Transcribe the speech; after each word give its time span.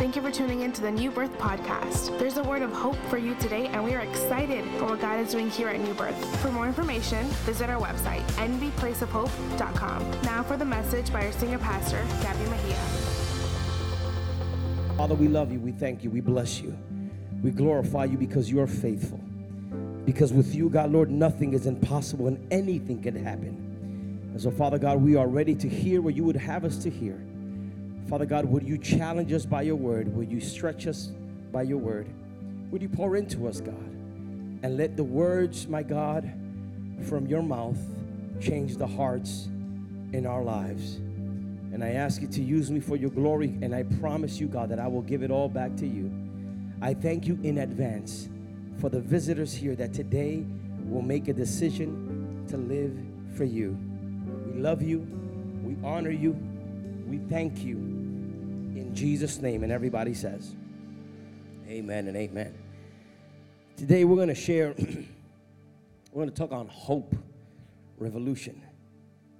Thank 0.00 0.16
you 0.16 0.22
for 0.22 0.30
tuning 0.30 0.62
in 0.62 0.72
to 0.72 0.80
the 0.80 0.90
New 0.90 1.10
Birth 1.10 1.36
Podcast. 1.36 2.18
There's 2.18 2.38
a 2.38 2.42
word 2.42 2.62
of 2.62 2.72
hope 2.72 2.96
for 3.10 3.18
you 3.18 3.34
today, 3.34 3.66
and 3.66 3.84
we 3.84 3.92
are 3.92 4.00
excited 4.00 4.64
for 4.78 4.86
what 4.86 5.02
God 5.02 5.20
is 5.20 5.30
doing 5.30 5.50
here 5.50 5.68
at 5.68 5.78
New 5.78 5.92
Birth. 5.92 6.16
For 6.40 6.50
more 6.50 6.66
information, 6.66 7.26
visit 7.44 7.68
our 7.68 7.78
website, 7.78 8.22
nbplaceofhope.com. 8.38 10.10
Now 10.22 10.42
for 10.42 10.56
the 10.56 10.64
message 10.64 11.12
by 11.12 11.26
our 11.26 11.32
senior 11.32 11.58
pastor, 11.58 12.02
Gabby 12.22 12.48
Mejia. 12.48 12.76
Father, 14.96 15.14
we 15.14 15.28
love 15.28 15.52
you. 15.52 15.60
We 15.60 15.72
thank 15.72 16.02
you. 16.02 16.08
We 16.08 16.22
bless 16.22 16.62
you. 16.62 16.74
We 17.42 17.50
glorify 17.50 18.06
you 18.06 18.16
because 18.16 18.50
you 18.50 18.58
are 18.60 18.66
faithful. 18.66 19.20
Because 20.06 20.32
with 20.32 20.54
you, 20.54 20.70
God, 20.70 20.92
Lord, 20.92 21.10
nothing 21.10 21.52
is 21.52 21.66
impossible 21.66 22.26
and 22.26 22.50
anything 22.50 23.02
can 23.02 23.22
happen. 23.22 24.30
And 24.32 24.40
so, 24.40 24.50
Father 24.50 24.78
God, 24.78 25.02
we 25.02 25.16
are 25.16 25.28
ready 25.28 25.54
to 25.56 25.68
hear 25.68 26.00
what 26.00 26.14
you 26.14 26.24
would 26.24 26.36
have 26.36 26.64
us 26.64 26.78
to 26.84 26.88
hear. 26.88 27.22
Father 28.08 28.26
God, 28.26 28.44
would 28.46 28.66
you 28.66 28.78
challenge 28.78 29.32
us 29.32 29.46
by 29.46 29.62
your 29.62 29.76
word? 29.76 30.14
Would 30.14 30.30
you 30.30 30.40
stretch 30.40 30.86
us 30.86 31.10
by 31.52 31.62
your 31.62 31.78
word? 31.78 32.08
Would 32.70 32.82
you 32.82 32.88
pour 32.88 33.16
into 33.16 33.48
us, 33.48 33.60
God? 33.60 33.74
And 34.62 34.76
let 34.76 34.96
the 34.96 35.04
words, 35.04 35.66
my 35.66 35.82
God, 35.82 36.30
from 37.08 37.26
your 37.26 37.42
mouth 37.42 37.78
change 38.40 38.76
the 38.76 38.86
hearts 38.86 39.48
in 40.12 40.26
our 40.26 40.42
lives. 40.42 40.96
And 41.72 41.84
I 41.84 41.92
ask 41.92 42.20
you 42.20 42.28
to 42.28 42.42
use 42.42 42.70
me 42.70 42.80
for 42.80 42.96
your 42.96 43.10
glory. 43.10 43.54
And 43.62 43.74
I 43.74 43.84
promise 43.84 44.40
you, 44.40 44.48
God, 44.48 44.70
that 44.70 44.80
I 44.80 44.88
will 44.88 45.02
give 45.02 45.22
it 45.22 45.30
all 45.30 45.48
back 45.48 45.76
to 45.76 45.86
you. 45.86 46.10
I 46.82 46.94
thank 46.94 47.26
you 47.26 47.38
in 47.42 47.58
advance 47.58 48.28
for 48.80 48.88
the 48.88 49.00
visitors 49.00 49.52
here 49.52 49.76
that 49.76 49.92
today 49.92 50.44
will 50.84 51.02
make 51.02 51.28
a 51.28 51.32
decision 51.32 52.44
to 52.48 52.56
live 52.56 52.96
for 53.36 53.44
you. 53.44 53.78
We 54.46 54.60
love 54.60 54.82
you. 54.82 55.06
We 55.62 55.76
honor 55.86 56.10
you. 56.10 56.36
We 57.06 57.18
thank 57.18 57.64
you. 57.64 57.89
In 58.80 58.94
Jesus' 58.94 59.40
name. 59.40 59.62
And 59.62 59.70
everybody 59.70 60.14
says, 60.14 60.54
Amen 61.68 62.08
and 62.08 62.16
amen. 62.16 62.54
Today 63.76 64.04
we're 64.04 64.16
going 64.16 64.28
to 64.28 64.34
share, 64.34 64.74
we're 64.78 66.24
going 66.24 66.30
to 66.30 66.34
talk 66.34 66.50
on 66.50 66.66
hope 66.66 67.14
revolution. 67.98 68.60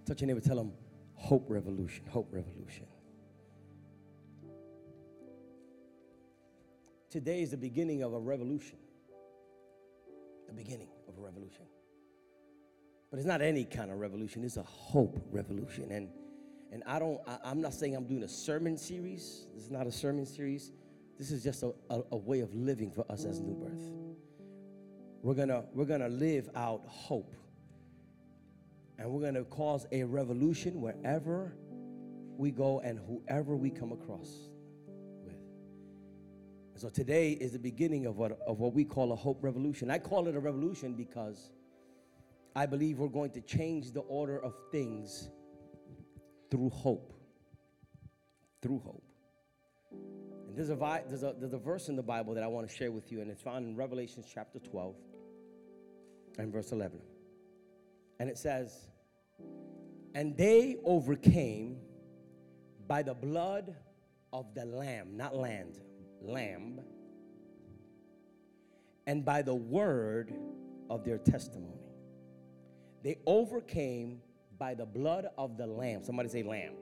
Touch 0.07 0.21
your 0.21 0.29
neighbor, 0.29 0.41
tell 0.41 0.57
them 0.57 0.73
hope 1.15 1.47
revolution, 1.49 2.05
hope 2.11 2.29
revolution. 2.31 2.87
Today 7.11 7.43
is 7.43 7.51
the 7.51 7.57
beginning 7.57 8.03
of 8.03 8.13
a 8.13 8.21
revolution. 8.21 8.77
The 10.47 10.53
beginning 10.53 10.89
of 11.09 11.19
a 11.19 11.21
revolution. 11.21 11.65
But 13.11 13.19
it's 13.19 13.27
not 13.27 13.41
any 13.41 13.65
kind 13.65 13.91
of 13.91 13.99
revolution, 13.99 14.45
it's 14.45 14.59
a 14.59 14.63
hope 14.63 15.19
revolution. 15.33 15.91
And 15.91 16.11
and 16.73 16.83
I 16.87 16.99
don't, 16.99 17.21
I, 17.27 17.51
am 17.51 17.61
not 17.61 17.75
saying 17.75 17.97
I'm 17.97 18.07
doing 18.07 18.23
a 18.23 18.29
sermon 18.29 18.77
series. 18.77 19.47
This 19.55 19.65
is 19.65 19.71
not 19.71 19.87
a 19.87 19.93
sermon 19.93 20.25
series. 20.25 20.71
This 21.19 21.33
is 21.33 21.43
just 21.43 21.63
a, 21.63 21.73
a, 21.91 22.03
a 22.13 22.17
way 22.17 22.41
of 22.41 22.55
living 22.55 22.91
for 22.91 23.05
us 23.11 23.25
as 23.25 23.41
New 23.41 23.55
Birth. 23.55 23.81
We're 25.23 25.35
gonna, 25.35 25.65
we're 25.75 25.85
gonna 25.85 26.09
live 26.09 26.49
out 26.55 26.83
hope. 26.87 27.35
And 28.99 29.11
we're 29.11 29.21
gonna 29.21 29.45
cause 29.45 29.87
a 29.91 30.05
revolution 30.05 30.81
wherever 30.81 31.55
we 32.37 32.51
go 32.51 32.81
and 32.81 32.99
whoever 32.99 33.57
we 33.57 33.71
come 33.71 33.93
across 33.93 34.49
with. 35.25 35.37
so 36.77 36.89
today 36.89 37.33
is 37.33 37.53
the 37.53 37.59
beginning 37.59 38.07
of 38.07 38.17
what, 38.17 38.39
of 38.47 38.61
what 38.61 38.73
we 38.73 38.85
call 38.85 39.13
a 39.13 39.17
hope 39.17 39.43
revolution. 39.43 39.91
I 39.91 39.99
call 39.99 40.29
it 40.29 40.37
a 40.37 40.41
revolution 40.41 40.95
because 40.95 41.51
I 42.55 42.67
believe 42.67 42.99
we're 42.99 43.09
going 43.09 43.31
to 43.33 43.41
change 43.41 43.93
the 43.93 44.01
order 44.01 44.43
of 44.43 44.55
things 44.71 45.29
through 46.51 46.71
hope. 46.71 47.13
Through 48.63 48.81
hope. 48.81 49.03
And 49.93 50.57
there's 50.57 50.71
a, 50.71 50.77
there's, 51.09 51.23
a, 51.23 51.35
there's 51.39 51.53
a 51.53 51.59
verse 51.59 51.89
in 51.89 51.97
the 51.97 52.03
Bible 52.03 52.35
that 52.35 52.43
I 52.43 52.47
want 52.47 52.69
to 52.69 52.75
share 52.75 52.91
with 52.91 53.11
you, 53.13 53.21
and 53.21 53.31
it's 53.31 53.43
found 53.43 53.67
in 53.67 53.77
Revelation 53.77 54.25
chapter 54.33 54.59
12 54.59 54.95
and 56.39 56.53
verse 56.53 56.73
11. 56.73 57.01
And 58.19 58.29
it 58.29 58.37
says, 58.37 58.89
And 60.15 60.37
they 60.37 60.77
overcame 60.85 61.79
by 62.87 63.03
the 63.03 63.15
blood 63.15 63.77
of 64.33 64.53
the 64.55 64.65
Lamb, 64.65 65.17
not 65.17 65.35
land, 65.35 65.79
Lamb, 66.21 66.81
and 69.07 69.25
by 69.25 69.43
the 69.43 69.55
word 69.55 70.35
of 70.89 71.05
their 71.05 71.19
testimony. 71.19 71.81
They 73.03 73.19
overcame 73.27 74.21
by 74.61 74.75
the 74.75 74.85
blood 74.85 75.27
of 75.39 75.57
the 75.57 75.67
Lamb. 75.67 76.05
Somebody 76.05 76.29
say, 76.29 76.43
Lamb. 76.43 76.75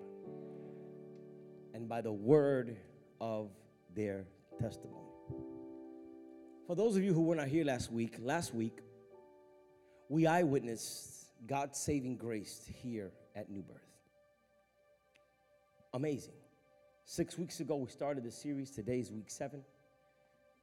And 1.73 1.89
by 1.89 2.01
the 2.01 2.13
word 2.13 2.77
of 3.21 3.51
their 3.95 4.27
testimony. 4.61 5.07
For 6.67 6.75
those 6.75 6.97
of 6.97 7.05
you 7.05 7.15
who 7.15 7.23
were 7.23 7.37
not 7.37 7.47
here 7.47 7.65
last 7.65 7.93
week, 7.93 8.17
last 8.21 8.53
week, 8.53 8.81
we 10.09 10.27
eyewitnessed 10.27 11.29
God's 11.47 11.79
saving 11.79 12.17
grace 12.17 12.69
here 12.83 13.13
at 13.37 13.49
New 13.49 13.63
Birth. 13.63 13.77
Amazing. 15.95 16.35
Six 17.05 17.39
weeks 17.39 17.61
ago, 17.61 17.77
we 17.77 17.89
started 17.89 18.25
the 18.25 18.31
series. 18.31 18.71
Today's 18.73 19.11
week 19.11 19.31
seven. 19.31 19.63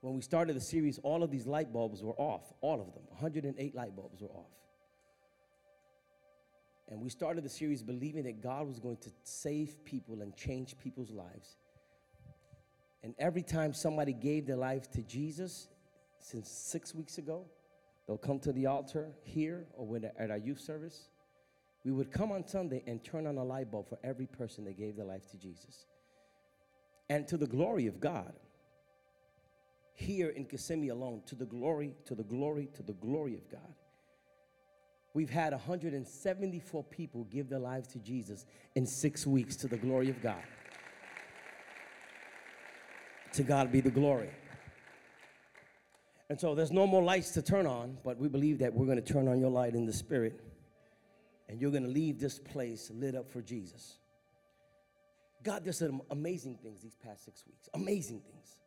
When 0.01 0.13
we 0.15 0.21
started 0.21 0.55
the 0.55 0.61
series, 0.61 0.99
all 1.01 1.23
of 1.23 1.31
these 1.31 1.47
light 1.47 1.71
bulbs 1.71 2.03
were 2.03 2.13
off. 2.17 2.53
All 2.61 2.81
of 2.81 2.93
them. 2.93 3.03
108 3.07 3.73
light 3.73 3.95
bulbs 3.95 4.21
were 4.21 4.29
off. 4.29 4.51
And 6.89 7.01
we 7.01 7.09
started 7.09 7.43
the 7.43 7.49
series 7.49 7.81
believing 7.81 8.23
that 8.23 8.41
God 8.41 8.67
was 8.67 8.79
going 8.79 8.97
to 8.97 9.09
save 9.23 9.83
people 9.85 10.21
and 10.21 10.35
change 10.35 10.77
people's 10.77 11.11
lives. 11.11 11.57
And 13.03 13.15
every 13.17 13.41
time 13.41 13.73
somebody 13.73 14.13
gave 14.13 14.45
their 14.45 14.55
life 14.55 14.89
to 14.91 15.01
Jesus, 15.01 15.67
since 16.19 16.49
six 16.49 16.93
weeks 16.93 17.17
ago, 17.17 17.45
they'll 18.07 18.17
come 18.17 18.39
to 18.39 18.51
the 18.51 18.67
altar 18.67 19.11
here 19.23 19.65
or 19.73 19.99
at 20.17 20.31
our 20.31 20.37
youth 20.37 20.59
service. 20.59 21.09
We 21.83 21.91
would 21.91 22.11
come 22.11 22.31
on 22.31 22.47
Sunday 22.47 22.83
and 22.87 23.03
turn 23.03 23.27
on 23.27 23.37
a 23.37 23.43
light 23.43 23.71
bulb 23.71 23.89
for 23.89 23.99
every 24.03 24.25
person 24.25 24.65
that 24.65 24.77
gave 24.77 24.95
their 24.95 25.05
life 25.05 25.29
to 25.31 25.37
Jesus. 25.37 25.85
And 27.09 27.27
to 27.27 27.37
the 27.37 27.45
glory 27.45 27.85
of 27.85 27.99
God, 27.99 28.33
here 29.93 30.29
in 30.29 30.45
Kissimmee 30.45 30.89
alone, 30.89 31.21
to 31.27 31.35
the 31.35 31.45
glory, 31.45 31.93
to 32.05 32.15
the 32.15 32.23
glory, 32.23 32.69
to 32.73 32.83
the 32.83 32.93
glory 32.93 33.35
of 33.35 33.49
God, 33.49 33.75
We've 35.15 35.31
had 35.31 35.53
174 35.53 36.83
people 36.83 37.23
give 37.31 37.49
their 37.49 37.57
lives 37.57 37.87
to 37.89 37.99
Jesus 37.99 38.45
in 38.75 38.85
six 38.85 39.25
weeks 39.25 39.55
to 39.55 39.67
the 39.67 39.77
glory 39.77 40.11
of 40.11 40.21
God. 40.21 40.43
to 43.35 43.43
God 43.43 43.71
be 43.71 43.81
the 43.81 43.91
glory. 43.91 44.29
And 46.29 46.39
so 46.39 46.55
there's 46.55 46.71
no 46.71 46.87
more 46.87 47.03
lights 47.03 47.31
to 47.31 47.41
turn 47.41 47.67
on, 47.67 47.97
but 48.03 48.17
we 48.17 48.27
believe 48.27 48.59
that 48.59 48.73
we're 48.73 48.85
going 48.85 49.01
to 49.01 49.13
turn 49.13 49.27
on 49.27 49.39
your 49.39 49.51
light 49.51 49.75
in 49.75 49.85
the 49.85 49.93
spirit 49.93 50.39
and 51.47 51.61
you're 51.61 51.71
going 51.71 51.83
to 51.83 51.89
leave 51.89 52.19
this 52.19 52.39
place 52.39 52.89
lit 52.93 53.13
up 53.13 53.29
for 53.29 53.41
Jesus. 53.41 53.99
God 55.43 55.63
did 55.63 55.75
some 55.75 56.01
amazing 56.09 56.57
things 56.63 56.81
these 56.81 56.95
past 56.95 57.25
six 57.25 57.43
weeks. 57.45 57.69
Amazing 57.75 58.21
things. 58.21 58.57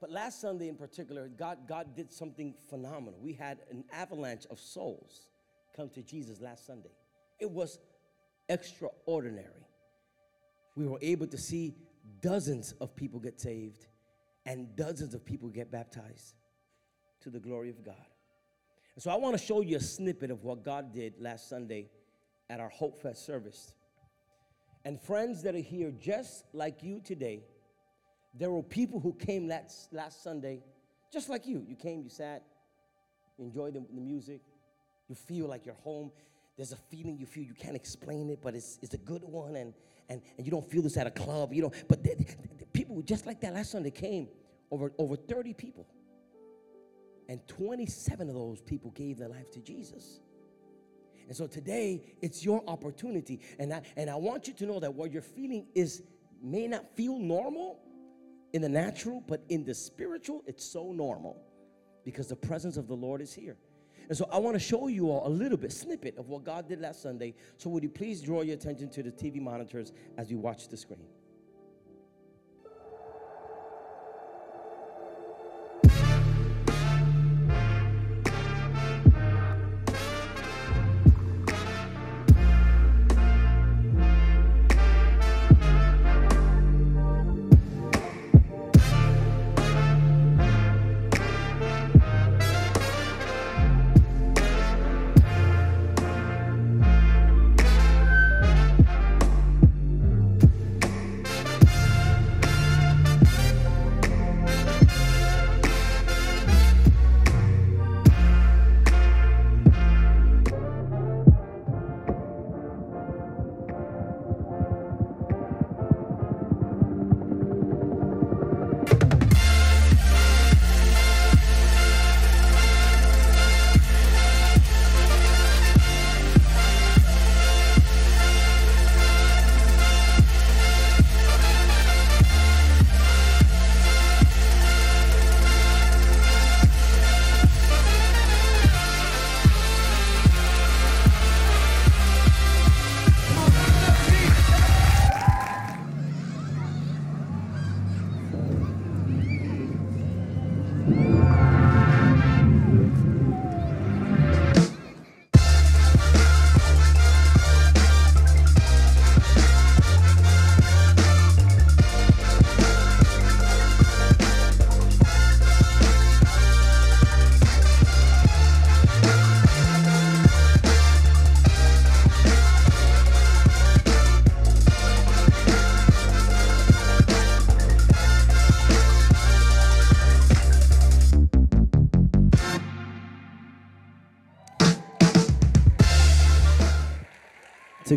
But 0.00 0.10
last 0.10 0.40
Sunday 0.40 0.68
in 0.68 0.76
particular, 0.76 1.28
God, 1.28 1.58
God 1.68 1.94
did 1.94 2.12
something 2.12 2.54
phenomenal. 2.68 3.18
We 3.20 3.34
had 3.34 3.58
an 3.70 3.84
avalanche 3.92 4.46
of 4.50 4.58
souls 4.58 5.28
come 5.76 5.90
to 5.90 6.02
Jesus 6.02 6.40
last 6.40 6.66
Sunday. 6.66 6.92
It 7.38 7.50
was 7.50 7.78
extraordinary. 8.48 9.66
We 10.74 10.86
were 10.86 10.98
able 11.02 11.26
to 11.26 11.36
see 11.38 11.74
dozens 12.22 12.72
of 12.80 12.96
people 12.96 13.20
get 13.20 13.40
saved 13.40 13.86
and 14.46 14.74
dozens 14.74 15.14
of 15.14 15.24
people 15.24 15.48
get 15.48 15.70
baptized 15.70 16.34
to 17.20 17.30
the 17.30 17.38
glory 17.38 17.68
of 17.68 17.84
God. 17.84 17.94
And 18.94 19.02
so 19.02 19.10
I 19.10 19.16
want 19.16 19.38
to 19.38 19.44
show 19.44 19.60
you 19.60 19.76
a 19.76 19.80
snippet 19.80 20.30
of 20.30 20.44
what 20.44 20.64
God 20.64 20.94
did 20.94 21.14
last 21.20 21.48
Sunday 21.48 21.90
at 22.48 22.58
our 22.58 22.70
Hope 22.70 23.00
Fest 23.00 23.26
service. 23.26 23.74
And 24.84 25.00
friends 25.00 25.42
that 25.42 25.54
are 25.54 25.58
here 25.58 25.90
just 25.90 26.44
like 26.54 26.82
you 26.82 27.00
today, 27.04 27.44
there 28.34 28.50
were 28.50 28.62
people 28.62 29.00
who 29.00 29.12
came 29.12 29.48
last, 29.48 29.92
last 29.92 30.22
Sunday, 30.22 30.62
just 31.12 31.28
like 31.28 31.46
you. 31.46 31.64
You 31.66 31.76
came, 31.76 32.02
you 32.02 32.10
sat, 32.10 32.44
you 33.38 33.44
enjoyed 33.44 33.74
the, 33.74 33.84
the 33.92 34.00
music, 34.00 34.40
you 35.08 35.14
feel 35.14 35.46
like 35.48 35.66
you're 35.66 35.74
home. 35.82 36.10
There's 36.56 36.72
a 36.72 36.76
feeling 36.76 37.18
you 37.18 37.26
feel 37.26 37.44
you 37.44 37.54
can't 37.54 37.76
explain 37.76 38.30
it, 38.30 38.40
but 38.42 38.54
it's, 38.54 38.78
it's 38.82 38.94
a 38.94 38.98
good 38.98 39.24
one, 39.24 39.56
and, 39.56 39.72
and, 40.08 40.20
and 40.36 40.46
you 40.46 40.50
don't 40.50 40.68
feel 40.70 40.82
this 40.82 40.96
at 40.96 41.06
a 41.06 41.10
club, 41.10 41.52
you 41.52 41.62
know. 41.62 41.72
But 41.88 42.02
the, 42.04 42.14
the 42.58 42.66
people 42.66 43.00
just 43.02 43.26
like 43.26 43.40
that 43.40 43.54
last 43.54 43.72
Sunday 43.72 43.90
came, 43.90 44.28
over, 44.70 44.92
over 44.98 45.16
30 45.16 45.54
people. 45.54 45.86
And 47.28 47.46
27 47.46 48.28
of 48.28 48.34
those 48.34 48.60
people 48.60 48.90
gave 48.90 49.18
their 49.18 49.28
life 49.28 49.50
to 49.52 49.60
Jesus. 49.60 50.20
And 51.28 51.36
so 51.36 51.46
today, 51.46 52.02
it's 52.20 52.44
your 52.44 52.62
opportunity. 52.68 53.40
And 53.60 53.72
I, 53.72 53.82
and 53.96 54.10
I 54.10 54.16
want 54.16 54.48
you 54.48 54.54
to 54.54 54.66
know 54.66 54.80
that 54.80 54.92
what 54.92 55.12
you're 55.12 55.22
feeling 55.22 55.66
is 55.74 56.02
may 56.42 56.66
not 56.66 56.84
feel 56.96 57.18
normal, 57.18 57.78
in 58.52 58.62
the 58.62 58.68
natural, 58.68 59.22
but 59.26 59.42
in 59.48 59.64
the 59.64 59.74
spiritual, 59.74 60.42
it's 60.46 60.64
so 60.64 60.92
normal 60.92 61.42
because 62.04 62.28
the 62.28 62.36
presence 62.36 62.76
of 62.76 62.88
the 62.88 62.94
Lord 62.94 63.20
is 63.20 63.32
here. 63.32 63.56
And 64.08 64.18
so 64.18 64.28
I 64.32 64.38
want 64.38 64.56
to 64.56 64.60
show 64.60 64.88
you 64.88 65.10
all 65.10 65.26
a 65.26 65.30
little 65.30 65.56
bit, 65.56 65.72
snippet 65.72 66.18
of 66.18 66.28
what 66.28 66.44
God 66.44 66.68
did 66.68 66.80
last 66.80 67.02
Sunday. 67.02 67.34
So 67.58 67.70
would 67.70 67.84
you 67.84 67.88
please 67.88 68.20
draw 68.20 68.42
your 68.42 68.54
attention 68.54 68.90
to 68.90 69.02
the 69.04 69.12
TV 69.12 69.40
monitors 69.40 69.92
as 70.16 70.30
you 70.30 70.38
watch 70.38 70.68
the 70.68 70.76
screen? 70.76 71.06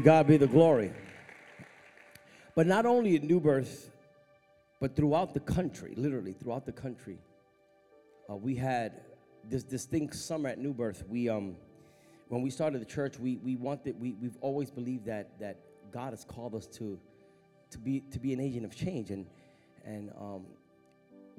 God 0.03 0.27
be 0.27 0.35
the 0.35 0.47
glory. 0.47 0.91
But 2.55 2.67
not 2.67 2.85
only 2.85 3.15
at 3.15 3.23
New 3.23 3.39
Birth, 3.39 3.89
but 4.81 4.97
throughout 4.97 5.33
the 5.33 5.39
country, 5.39 5.93
literally 5.95 6.33
throughout 6.33 6.65
the 6.65 6.73
country, 6.73 7.19
uh, 8.29 8.35
we 8.35 8.53
had 8.53 8.99
this 9.49 9.63
distinct 9.63 10.15
summer 10.15 10.49
at 10.49 10.59
New 10.59 10.73
Birth. 10.73 11.05
We, 11.07 11.29
um, 11.29 11.55
when 12.27 12.41
we 12.41 12.49
started 12.49 12.81
the 12.81 12.85
church, 12.85 13.17
we, 13.17 13.37
we 13.37 13.55
wanted, 13.55 13.97
we, 13.97 14.17
we've 14.21 14.35
always 14.41 14.69
believed 14.69 15.05
that, 15.05 15.39
that 15.39 15.59
God 15.93 16.09
has 16.09 16.25
called 16.25 16.53
us 16.53 16.67
to, 16.67 16.99
to, 17.71 17.77
be, 17.77 18.01
to 18.11 18.19
be 18.19 18.33
an 18.33 18.41
agent 18.41 18.65
of 18.65 18.75
change. 18.75 19.09
And, 19.09 19.25
and 19.85 20.11
um, 20.19 20.43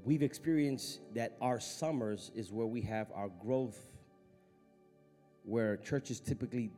we've 0.05 0.23
experienced 0.23 1.01
that 1.15 1.37
our 1.43 1.61
summers 1.61 2.31
is 2.35 2.51
where 2.51 2.67
we 2.67 2.81
have 2.81 3.09
our 3.15 3.29
growth, 3.29 3.79
where 5.45 5.77
churches 5.77 6.19
typically 6.19 6.71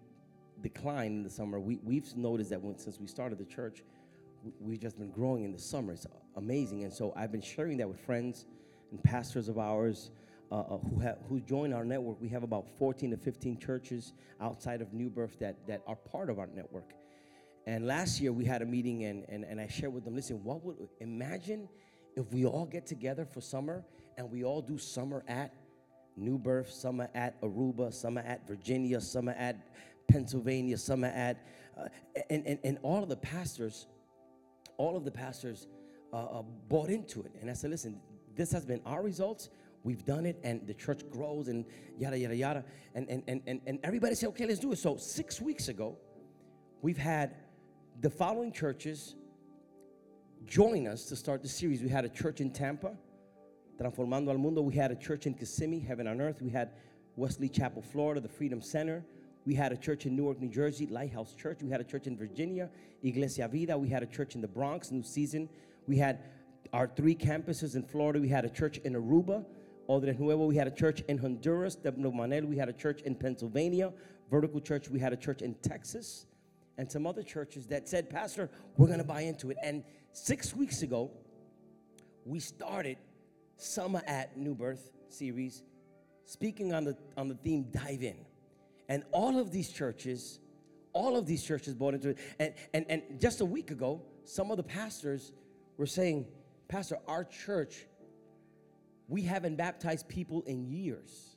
decline 0.69 1.13
in 1.13 1.23
the 1.23 1.31
summer. 1.31 1.61
We, 1.61 1.79
we've 1.85 2.17
noticed 2.17 2.51
that 2.51 2.61
when, 2.61 2.77
since 2.77 2.99
we 2.99 3.07
started 3.07 3.39
the 3.39 3.45
church, 3.45 3.85
we've 4.61 4.81
just 4.81 4.99
been 4.99 5.11
growing 5.11 5.45
in 5.45 5.53
the 5.53 5.59
summer. 5.59 5.93
It's 5.93 6.07
amazing. 6.37 6.83
And 6.83 6.93
so 6.93 7.13
I've 7.15 7.31
been 7.31 7.41
sharing 7.41 7.77
that 7.79 7.89
with 7.89 8.01
friends 8.01 8.47
and 8.91 9.03
pastors 9.03 9.49
of 9.49 9.59
ours 9.59 10.11
uh, 10.51 10.59
uh, 10.59 10.79
who, 10.79 10.99
have, 10.99 11.19
who 11.29 11.41
join 11.41 11.73
our 11.73 11.85
network. 11.85 12.21
We 12.21 12.29
have 12.31 12.43
about 12.43 12.67
14 12.79 13.13
to 13.13 13.17
15 13.17 13.59
churches 13.59 14.13
outside 14.41 14.81
of 14.81 14.93
New 14.93 15.09
Birth 15.09 15.39
that, 15.39 15.67
that 15.69 15.83
are 15.87 15.97
part 15.97 16.31
of 16.31 16.39
our 16.39 16.49
network. 16.49 16.95
And 17.67 17.87
last 17.87 18.21
year 18.21 18.33
we 18.33 18.45
had 18.45 18.63
a 18.63 18.67
meeting 18.67 19.05
and, 19.05 19.25
and, 19.29 19.45
and 19.45 19.61
I 19.61 19.69
shared 19.69 19.93
with 19.93 20.05
them, 20.05 20.17
listen, 20.17 20.43
what 20.43 20.65
would, 20.65 20.77
imagine 21.01 21.69
if 22.17 22.33
we 22.33 22.45
all 22.45 22.67
get 22.67 22.87
together 22.87 23.25
for 23.25 23.41
summer 23.41 23.85
and 24.17 24.31
we 24.31 24.45
all 24.45 24.63
do 24.63 24.79
summer 24.79 25.25
at 25.29 25.53
New 26.17 26.39
Birth, 26.39 26.71
summer 26.71 27.09
at 27.15 27.41
Aruba, 27.43 27.93
summer 27.93 28.23
at 28.23 28.47
Virginia, 28.49 29.01
summer 29.01 29.35
at 29.39 29.57
Pennsylvania, 30.08 30.79
summer 30.79 31.08
at, 31.08 31.47
uh, 31.79 31.88
and, 32.31 32.47
and, 32.47 32.58
and 32.64 32.79
all 32.82 33.03
of 33.03 33.08
the 33.08 33.17
pastors, 33.17 33.87
all 34.76 34.97
of 34.97 35.05
the 35.05 35.11
pastors 35.11 35.67
uh, 36.12 36.17
uh, 36.17 36.43
bought 36.69 36.91
into 36.91 37.23
it. 37.23 37.32
And 37.41 37.50
I 37.50 37.55
said, 37.55 37.70
listen, 37.70 38.00
this 38.35 38.53
has 38.53 38.64
been 38.64 38.81
our 38.87 39.03
results. 39.03 39.50
We've 39.82 40.05
done 40.05 40.26
it, 40.26 40.38
and 40.43 40.67
the 40.67 40.75
church 40.75 41.03
grows, 41.11 41.49
and 41.49 41.64
yada, 41.99 42.19
yada, 42.19 42.35
yada. 42.35 42.64
And, 42.94 43.08
and, 43.08 43.23
and, 43.29 43.41
and, 43.47 43.61
and 43.67 43.79
everybody 43.85 44.14
said, 44.14 44.29
okay, 44.31 44.47
let's 44.47 44.58
do 44.58 44.73
it. 44.73 44.79
So, 44.79 44.97
six 44.97 45.41
weeks 45.41 45.69
ago, 45.69 45.97
we've 46.82 46.99
had 46.99 47.37
the 48.00 48.11
following 48.11 48.53
churches 48.53 49.14
join 50.44 50.87
us 50.87 51.05
to 51.06 51.17
start 51.17 51.43
the 51.43 51.49
series. 51.49 51.82
We 51.82 51.88
had 51.88 52.05
a 52.05 52.08
church 52.08 52.41
in 52.41 52.50
Tampa, 52.50 52.97
Transformando 53.81 54.31
al 54.31 54.38
Mundo. 54.38 54.61
We 54.62 54.75
had 54.75 54.91
a 54.91 54.97
church 54.97 55.26
in 55.26 55.35
Kissimmee, 55.35 55.81
Heaven 55.81 56.06
on 56.06 56.20
Earth. 56.20 56.41
We 56.43 56.50
had 56.50 56.70
Wesley 57.17 57.49
Chapel, 57.49 57.82
Florida, 57.82 58.20
the 58.20 58.29
Freedom 58.29 58.61
Center. 58.61 59.05
We 59.46 59.54
had 59.54 59.70
a 59.70 59.76
church 59.76 60.06
in 60.06 60.16
Newark, 60.16 60.40
New 60.40 60.48
Jersey, 60.48 60.87
Lighthouse 60.88 61.34
Church. 61.34 61.62
We 61.62 61.70
had 61.70 61.81
a 61.81 61.84
church 61.84 62.08
in 62.08 62.16
Virginia, 62.16 62.69
Iglesia 63.04 63.46
Vida. 63.46 63.78
We 63.78 63.88
had 63.88 64.02
a 64.02 64.06
church 64.06 64.34
in 64.34 64.40
the 64.40 64.48
Bronx, 64.48 64.90
New 64.90 65.04
Season. 65.04 65.48
We 65.87 65.96
had 65.96 66.19
our 66.72 66.88
three 66.88 67.14
campuses 67.14 67.76
in 67.76 67.84
Florida. 67.84 68.20
We 68.20 68.29
had 68.29 68.44
a 68.44 68.50
church 68.50 68.79
in 68.79 68.94
Aruba, 68.94 69.44
Odre 69.88 70.15
Nuevo. 70.19 70.46
We 70.46 70.56
had 70.56 70.67
a 70.67 70.72
church 70.72 71.00
in 71.08 71.17
Honduras, 71.17 71.76
Debno 71.76 72.12
Manel. 72.12 72.44
We 72.44 72.56
had 72.56 72.69
a 72.69 72.72
church 72.72 73.03
in 73.03 73.15
Pennsylvania, 73.15 73.93
Vertical 74.32 74.60
Church. 74.60 74.91
We 74.91 74.98
had 74.98 75.12
a 75.12 75.17
church 75.17 75.43
in 75.43 75.55
Texas, 75.62 76.26
and 76.76 76.91
some 76.91 77.06
other 77.06 77.22
churches 77.22 77.69
that 77.69 77.88
said, 77.88 78.10
Pastor, 78.10 78.50
we're 78.76 78.88
going 78.88 78.98
to 78.98 79.05
buy 79.05 79.20
into 79.20 79.50
it. 79.53 79.58
And 79.62 79.84
six 80.12 80.56
weeks 80.56 80.82
ago, 80.82 81.12
we 82.24 82.41
started 82.41 82.98
Summer 83.58 84.03
at 84.08 84.36
New 84.36 84.56
Birth 84.56 84.91
series, 85.08 85.62
speaking 86.24 86.74
on 86.74 86.82
the, 86.82 86.96
on 87.17 87.29
the 87.29 87.36
theme 87.36 87.69
Dive 87.70 88.03
In. 88.03 88.17
And 88.88 89.02
all 89.12 89.38
of 89.38 89.50
these 89.50 89.70
churches, 89.70 90.38
all 90.93 91.16
of 91.16 91.26
these 91.26 91.43
churches 91.43 91.74
bought 91.74 91.94
into 91.94 92.10
it. 92.10 92.19
And, 92.38 92.55
and, 92.72 92.86
and 92.88 93.20
just 93.20 93.40
a 93.40 93.44
week 93.44 93.70
ago, 93.70 94.02
some 94.24 94.50
of 94.50 94.56
the 94.56 94.62
pastors 94.62 95.32
were 95.76 95.86
saying, 95.86 96.26
Pastor, 96.69 96.98
our 97.06 97.24
church, 97.24 97.86
we 99.08 99.22
haven't 99.22 99.56
baptized 99.56 100.08
people 100.08 100.43
in 100.43 100.66
years. 100.66 101.36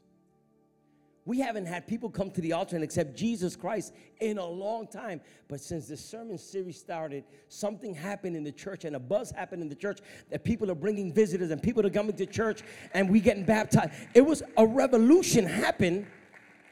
We 1.25 1.39
haven't 1.39 1.67
had 1.67 1.85
people 1.85 2.09
come 2.09 2.31
to 2.31 2.41
the 2.41 2.53
altar 2.53 2.75
and 2.75 2.83
accept 2.83 3.15
Jesus 3.15 3.55
Christ 3.55 3.93
in 4.19 4.39
a 4.39 4.45
long 4.45 4.87
time. 4.87 5.21
But 5.47 5.61
since 5.61 5.87
the 5.87 5.95
sermon 5.95 6.39
series 6.39 6.79
started, 6.79 7.23
something 7.49 7.93
happened 7.93 8.35
in 8.35 8.43
the 8.43 8.51
church 8.51 8.83
and 8.83 8.95
a 8.95 8.99
buzz 8.99 9.29
happened 9.29 9.61
in 9.61 9.69
the 9.69 9.75
church 9.75 9.99
that 10.31 10.43
people 10.43 10.71
are 10.71 10.75
bringing 10.75 11.13
visitors 11.13 11.51
and 11.51 11.61
people 11.61 11.85
are 11.85 11.91
coming 11.91 12.15
to 12.15 12.25
church 12.25 12.63
and 12.95 13.07
we 13.07 13.19
getting 13.19 13.45
baptized. 13.45 13.91
It 14.15 14.21
was 14.21 14.41
a 14.57 14.65
revolution 14.65 15.45
happened 15.45 16.07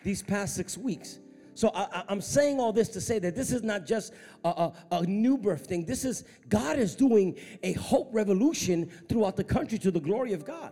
these 0.08 0.24
past 0.24 0.56
six 0.56 0.78
weeks. 0.78 1.20
So 1.54 1.70
I, 1.76 2.04
am 2.08 2.22
saying 2.22 2.62
all 2.62 2.72
this 2.72 2.88
to 2.90 3.02
say 3.02 3.20
that 3.20 3.36
this 3.36 3.52
is 3.52 3.62
not 3.62 3.86
just 3.86 4.14
a, 4.46 4.48
a, 4.50 4.74
a, 4.92 5.04
new 5.04 5.38
birth 5.38 5.66
thing. 5.66 5.86
This 5.86 6.06
is 6.06 6.24
God 6.48 6.80
is 6.80 6.96
doing 6.96 7.36
a 7.62 7.74
hope 7.74 8.08
revolution 8.14 8.90
throughout 9.10 9.36
the 9.36 9.44
country 9.44 9.78
to 9.80 9.92
the 9.92 10.00
glory 10.00 10.32
of 10.32 10.46
God. 10.46 10.72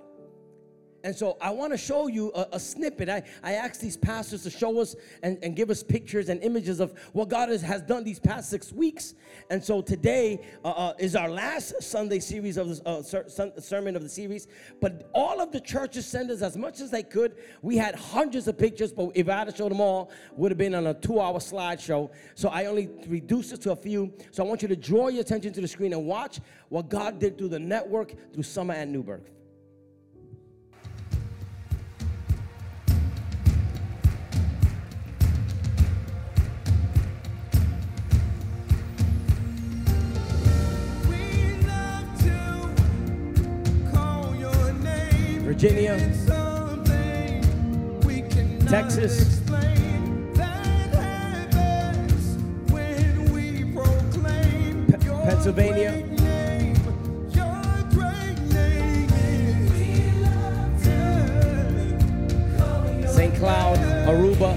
And 1.06 1.16
so 1.16 1.38
I 1.40 1.52
want 1.52 1.72
to 1.72 1.78
show 1.78 2.08
you 2.08 2.32
a, 2.34 2.48
a, 2.54 2.60
snippet. 2.60 3.10
I, 3.10 3.22
I 3.44 3.54
asked 3.54 3.80
these 3.80 3.96
pastors 3.96 4.42
to 4.42 4.50
show 4.50 4.82
us 4.82 4.96
and, 5.22 5.38
and 5.44 5.56
give 5.56 5.70
us 5.70 5.84
pictures 5.84 6.30
and 6.30 6.42
images 6.42 6.80
of 6.80 6.98
what 7.14 7.30
God 7.30 7.50
has, 7.50 7.62
has 7.62 7.84
done 7.84 8.04
these 8.04 8.20
past 8.20 8.50
six 8.50 8.74
weeks. 8.74 9.14
And 9.52 9.64
so 9.64 9.84
today 9.84 10.42
uh, 10.64 10.70
uh, 10.70 10.94
is 10.98 11.16
our 11.16 11.30
last 11.30 11.80
Sunday 11.84 12.18
series 12.18 12.58
of 12.58 12.70
the 12.70 12.90
uh, 12.90 13.04
ser- 13.04 13.52
sermon 13.60 13.96
of 13.96 14.02
the 14.02 14.10
series. 14.10 14.48
But 14.82 15.12
all 15.14 15.40
of 15.40 15.52
the 15.52 15.60
churches 15.60 16.08
sent 16.08 16.32
us 16.32 16.42
as 16.42 16.58
much 16.58 16.82
as 16.82 16.90
they 16.90 17.04
could. 17.04 17.36
We 17.62 17.78
had 17.78 17.94
hundreds 17.94 18.48
of 18.48 18.58
pictures, 18.58 18.92
but 18.92 19.12
if 19.14 19.30
I 19.30 19.38
had 19.38 19.50
to 19.50 19.56
show 19.56 19.70
them 19.70 19.82
all, 19.82 20.10
would 20.32 20.50
have 20.50 20.58
been 20.58 20.74
on 20.74 20.88
a 20.88 20.96
two-hour 20.96 21.38
slideshow. 21.38 22.10
So 22.34 22.50
I 22.50 22.66
only 22.66 22.90
reduced 23.08 23.54
it 23.54 23.62
to 23.62 23.74
a 23.74 23.76
few. 23.76 24.12
So 24.32 24.44
I 24.44 24.48
want 24.48 24.64
you 24.64 24.68
to 24.70 24.76
draw 24.76 25.10
your 25.10 25.22
attention 25.22 25.54
to 25.54 25.62
the 25.62 25.68
screen 25.68 25.94
and 25.94 26.08
watch 26.08 26.40
what 26.70 26.90
God 26.90 27.20
did 27.20 27.38
through 27.38 27.50
the 27.50 27.60
network 27.60 28.34
through 28.34 28.42
Summer 28.42 28.74
and 28.74 28.92
New 28.92 29.04
Virginia, 45.66 45.98
Texas, 48.70 49.42
Pennsylvania. 55.26 56.04
St. 63.08 63.34
Cloud, 63.34 63.80
Aruba. 64.06 64.54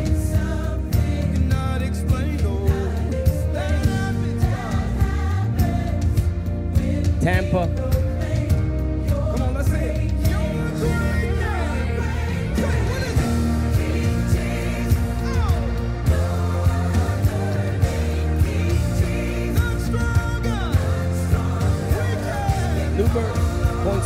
Tampa. 7.22 7.97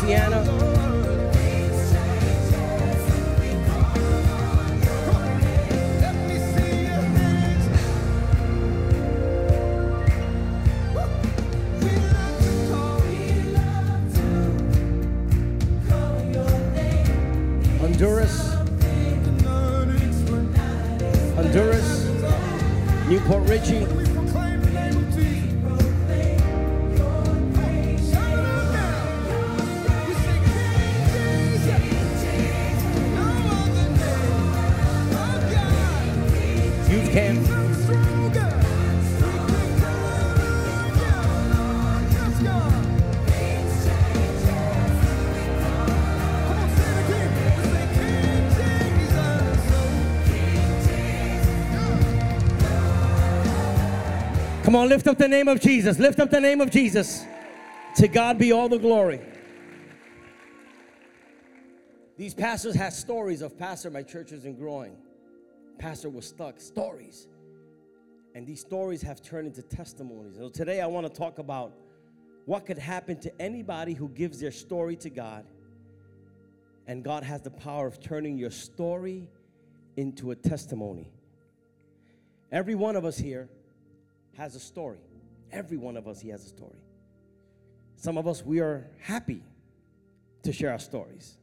Poinciana. 0.03 0.72
Come 54.73 54.81
on, 54.81 54.89
lift 54.89 55.07
up 55.07 55.19
the 55.19 55.29
name 55.29 55.49
of 55.49 55.61
Jesus. 55.61 55.99
Lift 55.99 56.19
up 56.19 56.31
the 56.31 56.41
name 56.41 56.63
of 56.63 56.71
Jesus. 56.71 57.27
To 57.97 58.09
God 58.09 58.39
be 58.39 58.53
all 58.53 58.71
the 58.71 58.79
glory. 58.79 59.21
These 62.17 62.33
pastors 62.33 62.75
had 62.75 62.95
stories 62.95 63.43
of 63.43 63.59
pastor, 63.59 63.91
my 63.91 64.03
church 64.03 64.33
isn't 64.33 64.59
growing. 64.59 64.97
Pastor 65.79 66.09
was 66.09 66.25
stuck. 66.25 66.59
Stories. 66.59 67.29
And 68.35 68.47
these 68.47 68.63
stories 68.63 69.03
have 69.03 69.21
turned 69.21 69.47
into 69.47 69.61
testimonies. 69.61 70.37
So 70.39 70.49
today 70.49 70.81
I 70.81 70.87
want 70.87 71.07
to 71.07 71.13
talk 71.13 71.39
about 71.39 71.75
what 72.47 72.65
could 72.65 72.79
happen 72.79 73.21
to 73.21 73.43
anybody 73.43 73.93
who 73.93 74.09
gives 74.09 74.41
their 74.41 74.53
story 74.53 74.97
to 74.97 75.11
God. 75.11 75.45
And 76.87 77.05
God 77.05 77.25
has 77.25 77.43
the 77.43 77.51
power 77.51 77.87
of 77.87 78.01
turning 78.01 78.39
your 78.39 78.51
story 78.51 79.29
into 79.99 80.31
a 80.31 80.35
testimony. 80.35 81.13
Every 82.51 82.75
one 82.75 82.97
of 82.97 83.05
us 83.05 83.19
here 83.19 83.51
has 84.37 84.55
a 84.55 84.61
story. 84.61 84.99
Every 85.51 85.77
one 85.77 85.97
of 85.97 86.09
us 86.09 86.21
he 86.21 86.31
has 86.31 86.45
a 86.45 86.49
story. 86.49 86.81
Some 87.97 88.19
of 88.19 88.27
us 88.27 88.45
we 88.45 88.61
are 88.61 88.87
happy 89.01 89.43
to 90.43 90.53
share 90.53 90.73
our 90.73 90.79
stories. 90.79 91.37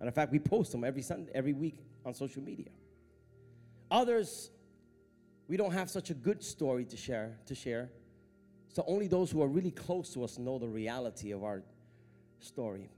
And 0.00 0.08
in 0.08 0.12
fact, 0.12 0.32
we 0.32 0.38
post 0.38 0.72
them 0.72 0.84
every 0.84 1.02
Sunday, 1.02 1.30
every 1.34 1.52
week 1.52 1.78
on 2.04 2.14
social 2.14 2.42
media. 2.42 2.68
Others, 3.90 4.50
we 5.48 5.56
don't 5.56 5.72
have 5.72 5.88
such 5.88 6.10
a 6.10 6.14
good 6.14 6.42
story 6.42 6.84
to 6.86 6.96
share, 6.96 7.38
to 7.46 7.54
share. 7.54 7.90
So 8.68 8.84
only 8.86 9.06
those 9.06 9.30
who 9.30 9.42
are 9.42 9.48
really 9.48 9.70
close 9.70 10.12
to 10.14 10.24
us 10.24 10.38
know 10.38 10.58
the 10.58 10.68
reality 10.68 11.32
of 11.32 11.44
our 11.44 11.62
story. 12.40 12.90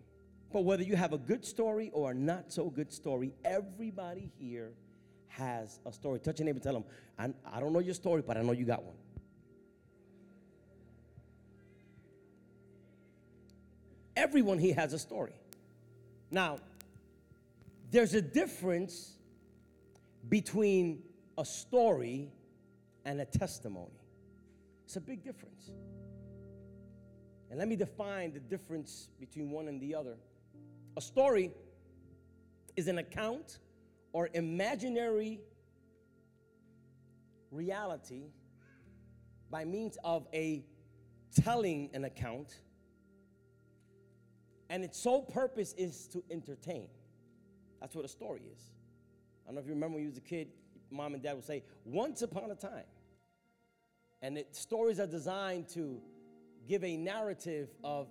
But 0.52 0.64
whether 0.64 0.82
you 0.82 0.96
have 0.96 1.12
a 1.12 1.18
good 1.18 1.44
story 1.44 1.90
or 1.92 2.12
a 2.12 2.14
not 2.14 2.50
so 2.52 2.70
good 2.70 2.92
story, 2.92 3.34
everybody 3.44 4.30
here 4.38 4.72
has 5.28 5.78
a 5.86 5.92
story. 5.92 6.18
Touch 6.18 6.38
your 6.38 6.46
neighbor 6.46 6.58
tell 6.58 6.72
them, 6.72 6.84
I, 7.18 7.56
I 7.56 7.60
don't 7.60 7.72
know 7.72 7.78
your 7.80 7.94
story, 7.94 8.22
but 8.26 8.36
I 8.36 8.42
know 8.42 8.52
you 8.52 8.64
got 8.64 8.82
one. 8.82 8.96
Everyone 14.18 14.58
he 14.58 14.72
has 14.72 14.92
a 14.92 14.98
story. 14.98 15.32
Now, 16.28 16.58
there's 17.92 18.14
a 18.14 18.20
difference 18.20 19.12
between 20.28 21.04
a 21.38 21.44
story 21.44 22.32
and 23.04 23.20
a 23.20 23.24
testimony. 23.24 24.00
It's 24.84 24.96
a 24.96 25.00
big 25.00 25.22
difference. 25.22 25.70
And 27.48 27.60
let 27.60 27.68
me 27.68 27.76
define 27.76 28.32
the 28.32 28.40
difference 28.40 29.08
between 29.20 29.52
one 29.52 29.68
and 29.68 29.80
the 29.80 29.94
other. 29.94 30.16
A 30.96 31.00
story 31.00 31.52
is 32.74 32.88
an 32.88 32.98
account 32.98 33.60
or 34.12 34.30
imaginary 34.34 35.38
reality 37.52 38.32
by 39.48 39.64
means 39.64 39.96
of 40.02 40.26
a 40.34 40.64
telling 41.40 41.90
an 41.94 42.04
account, 42.04 42.56
and 44.70 44.84
its 44.84 44.98
sole 44.98 45.22
purpose 45.22 45.74
is 45.78 46.06
to 46.08 46.22
entertain. 46.30 46.88
That's 47.80 47.94
what 47.94 48.04
a 48.04 48.08
story 48.08 48.42
is. 48.52 48.60
I 49.44 49.48
don't 49.48 49.54
know 49.54 49.60
if 49.60 49.66
you 49.66 49.74
remember 49.74 49.94
when 49.94 50.02
you 50.02 50.10
was 50.10 50.18
a 50.18 50.22
kid, 50.22 50.48
mom 50.90 51.14
and 51.14 51.22
dad 51.22 51.34
would 51.34 51.44
say, 51.44 51.62
once 51.84 52.22
upon 52.22 52.50
a 52.50 52.54
time. 52.54 52.84
And 54.20 54.38
it, 54.38 54.54
stories 54.54 55.00
are 55.00 55.06
designed 55.06 55.68
to 55.70 56.00
give 56.68 56.84
a 56.84 56.96
narrative 56.96 57.68
of 57.82 58.08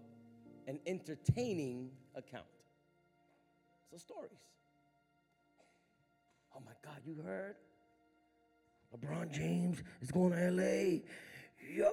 an 0.67 0.79
entertaining 0.85 1.91
account. 2.15 2.45
So, 3.91 3.97
stories. 3.97 4.31
Oh 6.55 6.61
my 6.65 6.71
God, 6.83 7.01
you 7.05 7.21
heard? 7.23 7.55
LeBron 8.95 9.31
James 9.31 9.83
is 10.01 10.11
going 10.11 10.31
to 10.31 10.49
LA. 10.49 11.01
Yo, 11.71 11.91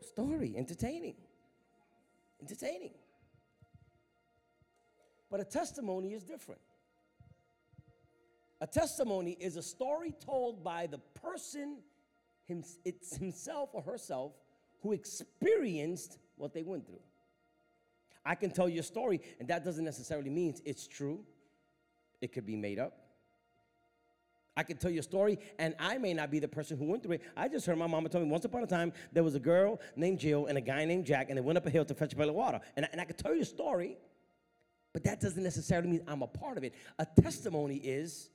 story, 0.00 0.54
entertaining. 0.56 1.14
Entertaining. 2.40 2.92
But 5.36 5.46
a 5.46 5.50
testimony 5.50 6.14
is 6.14 6.22
different. 6.22 6.62
A 8.62 8.66
testimony 8.66 9.36
is 9.38 9.56
a 9.56 9.62
story 9.62 10.14
told 10.18 10.64
by 10.64 10.86
the 10.86 10.96
person 10.96 11.76
it's 12.48 13.14
himself 13.16 13.68
or 13.74 13.82
herself 13.82 14.32
who 14.80 14.92
experienced 14.92 16.16
what 16.36 16.54
they 16.54 16.62
went 16.62 16.86
through. 16.86 17.02
I 18.24 18.34
can 18.34 18.50
tell 18.50 18.66
you 18.66 18.80
a 18.80 18.82
story, 18.82 19.20
and 19.38 19.46
that 19.48 19.62
doesn't 19.62 19.84
necessarily 19.84 20.30
mean 20.30 20.54
it's 20.64 20.86
true. 20.86 21.20
It 22.22 22.32
could 22.32 22.46
be 22.46 22.56
made 22.56 22.78
up. 22.78 22.96
I 24.56 24.62
can 24.62 24.78
tell 24.78 24.90
you 24.90 25.00
a 25.00 25.02
story, 25.02 25.38
and 25.58 25.74
I 25.78 25.98
may 25.98 26.14
not 26.14 26.30
be 26.30 26.38
the 26.38 26.48
person 26.48 26.78
who 26.78 26.86
went 26.86 27.02
through 27.02 27.16
it. 27.16 27.22
I 27.36 27.48
just 27.48 27.66
heard 27.66 27.76
my 27.76 27.86
mama 27.86 28.08
tell 28.08 28.22
me 28.22 28.26
once 28.26 28.46
upon 28.46 28.62
a 28.62 28.66
time 28.66 28.90
there 29.12 29.22
was 29.22 29.34
a 29.34 29.40
girl 29.40 29.82
named 29.96 30.18
Jill 30.18 30.46
and 30.46 30.56
a 30.56 30.62
guy 30.62 30.86
named 30.86 31.04
Jack, 31.04 31.26
and 31.28 31.36
they 31.36 31.42
went 31.42 31.58
up 31.58 31.66
a 31.66 31.70
hill 31.70 31.84
to 31.84 31.94
fetch 31.94 32.14
a 32.14 32.16
pail 32.16 32.30
of 32.30 32.34
water. 32.34 32.58
And 32.74 32.86
I, 32.86 32.88
and 32.92 33.02
I 33.02 33.04
could 33.04 33.18
tell 33.18 33.34
you 33.34 33.42
a 33.42 33.44
story, 33.44 33.98
but 34.96 35.04
that 35.04 35.20
doesn't 35.20 35.42
necessarily 35.42 35.88
mean 35.88 36.00
I'm 36.08 36.22
a 36.22 36.26
part 36.26 36.56
of 36.56 36.64
it. 36.64 36.72
A 36.98 37.06
testimony 37.20 37.76
is 37.76 38.30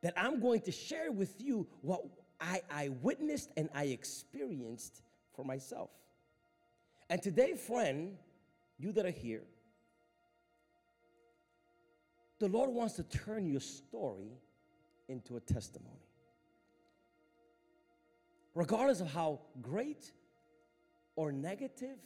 that 0.00 0.14
I'm 0.16 0.38
going 0.38 0.60
to 0.60 0.70
share 0.70 1.10
with 1.10 1.40
you 1.40 1.66
what 1.82 2.04
I, 2.40 2.62
I 2.70 2.90
witnessed 3.02 3.50
and 3.56 3.68
I 3.74 3.86
experienced 3.86 5.02
for 5.34 5.44
myself. 5.44 5.90
And 7.10 7.20
today, 7.20 7.54
friend, 7.54 8.16
you 8.78 8.92
that 8.92 9.06
are 9.06 9.10
here, 9.10 9.42
the 12.38 12.46
Lord 12.46 12.70
wants 12.70 12.94
to 12.94 13.02
turn 13.02 13.44
your 13.44 13.60
story 13.60 14.38
into 15.08 15.36
a 15.36 15.40
testimony. 15.40 16.06
Regardless 18.54 19.00
of 19.00 19.12
how 19.12 19.40
great 19.60 20.12
or 21.16 21.32
negative 21.32 21.98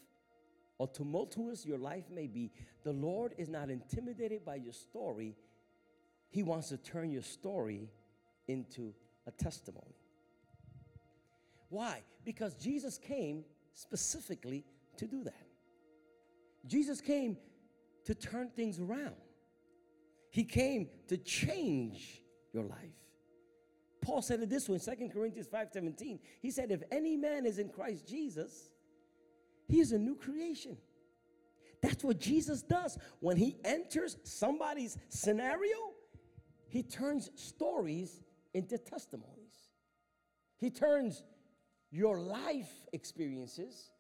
or 0.83 0.89
tumultuous 0.89 1.65
your 1.65 1.79
life 1.79 2.11
may 2.11 2.27
be, 2.27 2.51
the 2.83 2.93
Lord 2.93 3.35
is 3.39 3.49
not 3.49 3.71
intimidated 3.71 4.45
by 4.45 4.57
your 4.57 4.73
story. 4.73 5.37
He 6.29 6.43
wants 6.43 6.71
to 6.71 6.77
turn 6.77 7.13
your 7.13 7.23
story 7.23 7.89
into 8.49 8.93
a 9.29 9.31
testimony. 9.31 9.95
Why? 11.69 12.03
Because 12.25 12.57
Jesus 12.57 12.99
came 12.99 13.45
specifically 13.75 14.65
to 14.97 15.07
do 15.07 15.23
that. 15.23 15.47
Jesus 16.67 17.01
came 17.01 17.37
to 18.05 18.13
turn 18.17 18.51
things 18.51 18.81
around. 18.81 19.15
He 20.31 20.43
came 20.43 20.89
to 21.07 21.17
change 21.17 22.25
your 22.53 22.65
life. 22.65 22.99
Paul 24.01 24.21
said 24.21 24.41
it 24.41 24.51
this 24.51 24.69
way 24.69 24.81
in 24.85 24.97
2 24.97 25.11
Corinthians 25.11 25.47
5:17. 25.47 26.19
He 26.41 26.51
said, 26.51 26.73
if 26.73 26.83
any 26.91 27.17
man 27.17 27.47
is 27.47 27.61
in 27.61 27.69
Christ 27.69 28.09
Jesus, 28.09 28.72
he 29.73 29.81
is 29.81 29.93
a 29.93 29.99
new 29.99 30.15
creation. 30.15 30.77
That's 31.81 32.05
what 32.05 32.21
Jesus 32.21 32.61
does. 32.61 32.99
When 33.21 33.39
he 33.39 33.57
enters 33.65 34.19
somebody's 34.23 34.99
scenario, 35.09 35.95
he 36.69 36.83
turns 36.83 37.31
stories 37.37 38.21
into 38.53 38.77
testimonies. 38.77 39.71
He 40.59 40.69
turns 40.69 41.25
your 41.91 42.21
life 42.21 42.71
experiences 42.93 43.91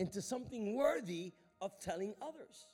into 0.00 0.20
something 0.20 0.74
worthy 0.74 1.32
of 1.60 1.78
telling 1.78 2.12
others. 2.20 2.66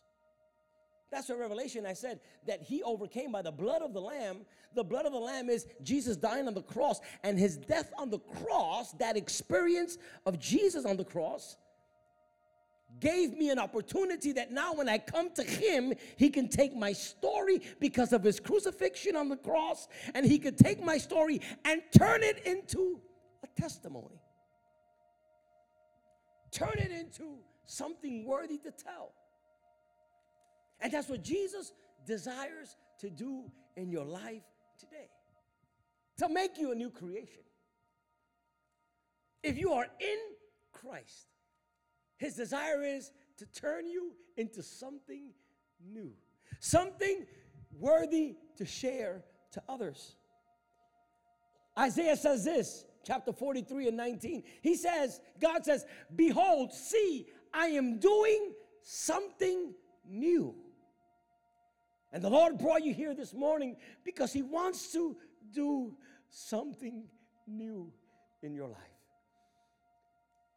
That's 1.10 1.28
what 1.28 1.38
Revelation 1.38 1.84
I 1.84 1.92
said 1.92 2.20
that 2.46 2.62
he 2.62 2.82
overcame 2.82 3.30
by 3.30 3.42
the 3.42 3.52
blood 3.52 3.82
of 3.82 3.92
the 3.92 4.00
Lamb. 4.00 4.46
The 4.74 4.82
blood 4.82 5.04
of 5.04 5.12
the 5.12 5.18
Lamb 5.18 5.50
is 5.50 5.66
Jesus 5.82 6.16
dying 6.16 6.46
on 6.46 6.54
the 6.54 6.62
cross 6.62 6.98
and 7.22 7.38
his 7.38 7.58
death 7.58 7.92
on 7.98 8.08
the 8.08 8.20
cross, 8.20 8.92
that 8.92 9.18
experience 9.18 9.98
of 10.24 10.38
Jesus 10.38 10.86
on 10.86 10.96
the 10.96 11.04
cross, 11.04 11.58
gave 13.00 13.36
me 13.36 13.50
an 13.50 13.58
opportunity 13.58 14.32
that 14.32 14.52
now 14.52 14.74
when 14.74 14.88
I 14.88 14.98
come 14.98 15.30
to 15.34 15.42
him, 15.42 15.92
he 16.16 16.30
can 16.30 16.48
take 16.48 16.74
my 16.74 16.92
story 16.92 17.60
because 17.80 18.12
of 18.12 18.22
his 18.22 18.38
crucifixion 18.38 19.16
on 19.16 19.28
the 19.28 19.36
cross, 19.36 19.88
and 20.14 20.24
he 20.24 20.38
could 20.38 20.56
take 20.56 20.82
my 20.82 20.98
story 20.98 21.40
and 21.64 21.82
turn 21.96 22.22
it 22.22 22.46
into 22.46 23.00
a 23.42 23.60
testimony 23.60 24.20
turn 26.52 26.74
it 26.78 26.92
into 26.92 27.38
something 27.64 28.24
worthy 28.24 28.58
to 28.58 28.70
tell. 28.70 29.12
And 30.80 30.92
that's 30.92 31.08
what 31.08 31.24
Jesus 31.24 31.72
desires 32.06 32.76
to 33.00 33.10
do 33.10 33.50
in 33.76 33.90
your 33.90 34.04
life 34.04 34.42
today 34.78 35.08
to 36.18 36.28
make 36.28 36.58
you 36.58 36.72
a 36.72 36.74
new 36.74 36.90
creation. 36.90 37.42
If 39.42 39.58
you 39.58 39.72
are 39.72 39.86
in 39.98 40.18
Christ, 40.72 41.31
his 42.22 42.34
desire 42.34 42.84
is 42.84 43.10
to 43.36 43.46
turn 43.46 43.84
you 43.84 44.12
into 44.36 44.62
something 44.62 45.30
new, 45.84 46.12
something 46.60 47.26
worthy 47.80 48.36
to 48.58 48.64
share 48.64 49.24
to 49.50 49.62
others. 49.68 50.14
Isaiah 51.76 52.16
says 52.16 52.44
this 52.44 52.84
chapter 53.04 53.32
43 53.32 53.88
and 53.88 53.96
19. 53.96 54.44
He 54.60 54.76
says, 54.76 55.20
God 55.40 55.64
says, 55.64 55.84
Behold, 56.14 56.72
see, 56.72 57.26
I 57.52 57.66
am 57.66 57.98
doing 57.98 58.52
something 58.82 59.74
new. 60.08 60.54
And 62.12 62.22
the 62.22 62.30
Lord 62.30 62.56
brought 62.56 62.84
you 62.84 62.94
here 62.94 63.14
this 63.14 63.34
morning 63.34 63.74
because 64.04 64.32
He 64.32 64.42
wants 64.42 64.92
to 64.92 65.16
do 65.52 65.96
something 66.28 67.02
new 67.48 67.92
in 68.42 68.54
your 68.54 68.68
life. 68.68 68.91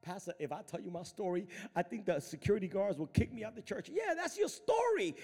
Pastor, 0.05 0.33
if 0.37 0.51
I 0.51 0.61
tell 0.61 0.79
you 0.79 0.91
my 0.91 1.01
story, 1.01 1.47
I 1.75 1.81
think 1.81 2.05
the 2.05 2.19
security 2.19 2.67
guards 2.67 2.99
will 2.99 3.07
kick 3.07 3.33
me 3.33 3.43
out 3.43 3.55
the 3.55 3.61
church. 3.61 3.89
Yeah, 3.91 4.13
that's 4.15 4.37
your 4.37 4.49
story. 4.49 5.15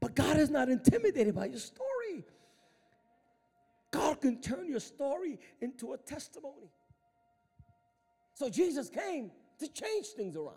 But 0.00 0.14
God 0.14 0.38
is 0.38 0.48
not 0.48 0.70
intimidated 0.70 1.34
by 1.34 1.46
your 1.46 1.58
story. 1.58 2.24
God 3.90 4.22
can 4.22 4.40
turn 4.40 4.68
your 4.68 4.80
story 4.80 5.38
into 5.60 5.92
a 5.92 5.98
testimony. 5.98 6.70
So 8.32 8.48
Jesus 8.48 8.88
came 8.88 9.30
to 9.58 9.68
change 9.68 10.06
things 10.16 10.34
around. 10.34 10.56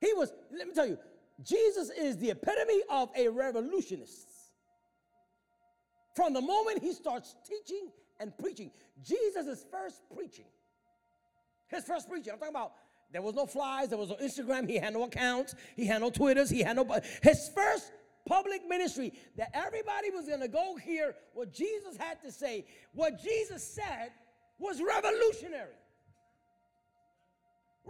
He 0.00 0.12
was, 0.12 0.32
let 0.52 0.68
me 0.68 0.74
tell 0.74 0.86
you, 0.86 0.98
Jesus 1.42 1.88
is 1.88 2.18
the 2.18 2.30
epitome 2.30 2.82
of 2.90 3.08
a 3.16 3.28
revolutionist. 3.28 4.28
From 6.14 6.34
the 6.34 6.42
moment 6.42 6.82
he 6.82 6.92
starts 6.92 7.34
teaching 7.48 7.90
and 8.20 8.36
preaching, 8.36 8.70
Jesus 9.02 9.46
is 9.46 9.64
first 9.70 10.02
preaching. 10.14 10.44
His 11.70 11.84
first 11.84 12.08
preaching, 12.08 12.32
I'm 12.32 12.38
talking 12.38 12.54
about 12.54 12.72
there 13.12 13.22
was 13.22 13.34
no 13.34 13.46
flies, 13.46 13.88
there 13.88 13.98
was 13.98 14.10
no 14.10 14.16
Instagram, 14.16 14.68
he 14.68 14.76
had 14.76 14.92
no 14.92 15.04
accounts, 15.04 15.54
he 15.76 15.86
had 15.86 16.00
no 16.00 16.10
Twitters, 16.10 16.50
he 16.50 16.62
had 16.62 16.76
no. 16.76 16.86
His 17.22 17.50
first 17.54 17.92
public 18.26 18.68
ministry 18.68 19.12
that 19.36 19.50
everybody 19.54 20.10
was 20.10 20.28
gonna 20.28 20.48
go 20.48 20.76
hear 20.76 21.14
what 21.32 21.52
Jesus 21.52 21.96
had 21.96 22.20
to 22.22 22.30
say. 22.30 22.66
What 22.92 23.22
Jesus 23.22 23.62
said 23.64 24.10
was 24.58 24.80
revolutionary. 24.80 25.74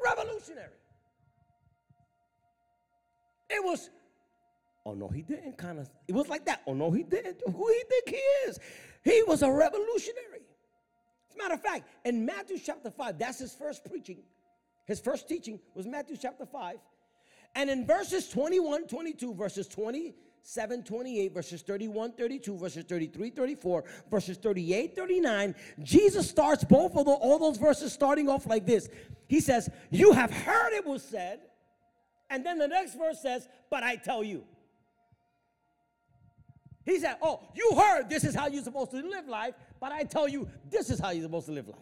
Revolutionary. 0.02 0.68
It 3.50 3.64
was, 3.64 3.90
oh 4.86 4.94
no, 4.94 5.08
he 5.08 5.22
didn't 5.22 5.58
kind 5.58 5.78
of, 5.78 5.90
it 6.06 6.14
was 6.14 6.28
like 6.28 6.44
that. 6.46 6.62
Oh 6.66 6.74
no, 6.74 6.90
he 6.90 7.02
didn't. 7.02 7.42
Who 7.44 7.68
he 7.68 7.82
think 7.88 8.08
he 8.08 8.48
is? 8.48 8.58
He 9.02 9.22
was 9.26 9.42
a 9.42 9.50
revolutionary. 9.50 10.39
Matter 11.40 11.54
of 11.54 11.62
fact, 11.62 11.88
in 12.04 12.26
Matthew 12.26 12.58
chapter 12.58 12.90
5, 12.90 13.18
that's 13.18 13.38
his 13.38 13.54
first 13.54 13.84
preaching. 13.84 14.18
His 14.86 15.00
first 15.00 15.28
teaching 15.28 15.60
was 15.74 15.86
Matthew 15.86 16.16
chapter 16.20 16.44
5. 16.44 16.78
And 17.54 17.70
in 17.70 17.86
verses 17.86 18.28
21, 18.28 18.86
22, 18.86 19.34
verses 19.34 19.66
27, 19.66 20.82
28, 20.82 21.34
verses 21.34 21.62
31, 21.62 22.12
32, 22.12 22.58
verses 22.58 22.84
33, 22.84 23.30
34, 23.30 23.84
verses 24.10 24.36
38, 24.36 24.96
39, 24.96 25.54
Jesus 25.82 26.28
starts 26.28 26.64
both 26.64 26.96
of 26.96 27.06
the, 27.06 27.10
all 27.10 27.38
those 27.38 27.56
verses 27.56 27.92
starting 27.92 28.28
off 28.28 28.46
like 28.46 28.66
this. 28.66 28.88
He 29.26 29.40
says, 29.40 29.70
You 29.90 30.12
have 30.12 30.30
heard 30.30 30.72
it 30.74 30.86
was 30.86 31.02
said, 31.02 31.40
and 32.28 32.44
then 32.44 32.58
the 32.58 32.68
next 32.68 32.96
verse 32.96 33.20
says, 33.20 33.48
But 33.70 33.82
I 33.82 33.96
tell 33.96 34.22
you. 34.22 34.44
He 36.84 36.98
said, 36.98 37.16
Oh, 37.22 37.40
you 37.54 37.76
heard 37.76 38.08
this 38.08 38.24
is 38.24 38.34
how 38.34 38.48
you're 38.48 38.62
supposed 38.62 38.90
to 38.92 38.96
live 38.98 39.28
life, 39.28 39.54
but 39.80 39.92
I 39.92 40.04
tell 40.04 40.28
you, 40.28 40.48
this 40.68 40.90
is 40.90 40.98
how 40.98 41.10
you're 41.10 41.24
supposed 41.24 41.46
to 41.46 41.52
live 41.52 41.68
life. 41.68 41.78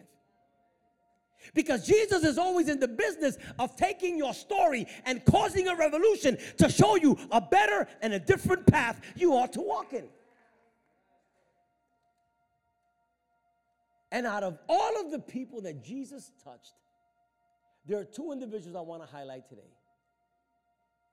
Because 1.53 1.87
Jesus 1.87 2.23
is 2.23 2.37
always 2.37 2.67
in 2.67 2.79
the 2.79 2.87
business 2.87 3.37
of 3.57 3.75
taking 3.75 4.17
your 4.17 4.33
story 4.33 4.85
and 5.05 5.23
causing 5.25 5.67
a 5.67 5.75
revolution 5.75 6.37
to 6.57 6.69
show 6.69 6.95
you 6.97 7.17
a 7.31 7.39
better 7.39 7.87
and 8.01 8.13
a 8.13 8.19
different 8.19 8.67
path 8.67 8.99
you 9.15 9.33
ought 9.33 9.53
to 9.53 9.61
walk 9.61 9.93
in. 9.93 10.07
And 14.11 14.25
out 14.25 14.43
of 14.43 14.57
all 14.67 14.99
of 14.99 15.11
the 15.11 15.19
people 15.19 15.61
that 15.61 15.83
Jesus 15.83 16.31
touched, 16.43 16.73
there 17.85 17.99
are 17.99 18.05
two 18.05 18.31
individuals 18.31 18.75
I 18.75 18.81
want 18.81 19.01
to 19.03 19.07
highlight 19.07 19.47
today 19.47 19.71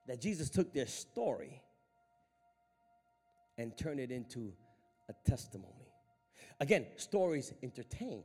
that 0.09 0.21
Jesus 0.21 0.51
took 0.51 0.73
their 0.73 0.87
story 0.87 1.63
and 3.59 3.77
turn 3.77 3.99
it 3.99 4.11
into 4.11 4.53
a 5.09 5.15
testimony. 5.29 5.73
Again, 6.61 6.87
stories 6.97 7.53
entertain, 7.63 8.23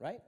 right? 0.00 0.20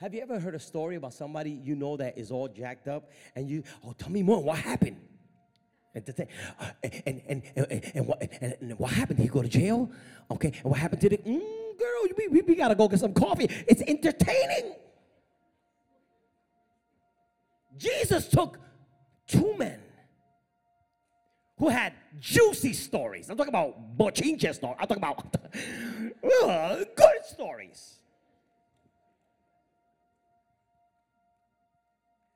Have 0.00 0.14
you 0.14 0.22
ever 0.22 0.38
heard 0.38 0.54
a 0.54 0.60
story 0.60 0.94
about 0.94 1.12
somebody 1.12 1.50
you 1.50 1.74
know 1.74 1.96
that 1.96 2.16
is 2.16 2.30
all 2.30 2.46
jacked 2.46 2.86
up 2.86 3.10
and 3.34 3.50
you, 3.50 3.64
oh, 3.84 3.92
tell 3.92 4.10
me 4.10 4.22
more, 4.22 4.40
what 4.42 4.58
happened? 4.58 4.96
And, 5.94 6.28
and, 7.04 7.22
and, 7.26 7.42
and, 7.56 7.90
and, 7.94 8.06
what, 8.06 8.22
and, 8.40 8.56
and 8.60 8.78
what 8.78 8.92
happened? 8.92 9.16
Did 9.16 9.24
he 9.24 9.28
go 9.28 9.42
to 9.42 9.48
jail? 9.48 9.90
Okay, 10.30 10.52
and 10.62 10.70
what 10.70 10.78
happened 10.78 11.00
to 11.00 11.08
the, 11.08 11.16
mm, 11.16 11.78
girl, 11.78 12.02
we, 12.16 12.28
we, 12.28 12.42
we 12.42 12.54
gotta 12.54 12.76
go 12.76 12.86
get 12.86 13.00
some 13.00 13.12
coffee. 13.12 13.48
It's 13.66 13.82
entertaining. 13.82 14.74
Jesus 17.76 18.28
took 18.28 18.58
two 19.26 19.56
men 19.56 19.80
who 21.58 21.68
had 21.68 21.92
juicy 22.18 22.72
stories. 22.72 23.30
I'm 23.30 23.36
talking 23.36 23.52
about 23.52 23.96
bochinche 23.96 24.54
stories. 24.54 24.76
I'm 24.78 24.86
talking 24.86 25.02
about 25.02 25.36
uh, 26.44 26.84
good 26.94 27.24
stories. 27.24 27.98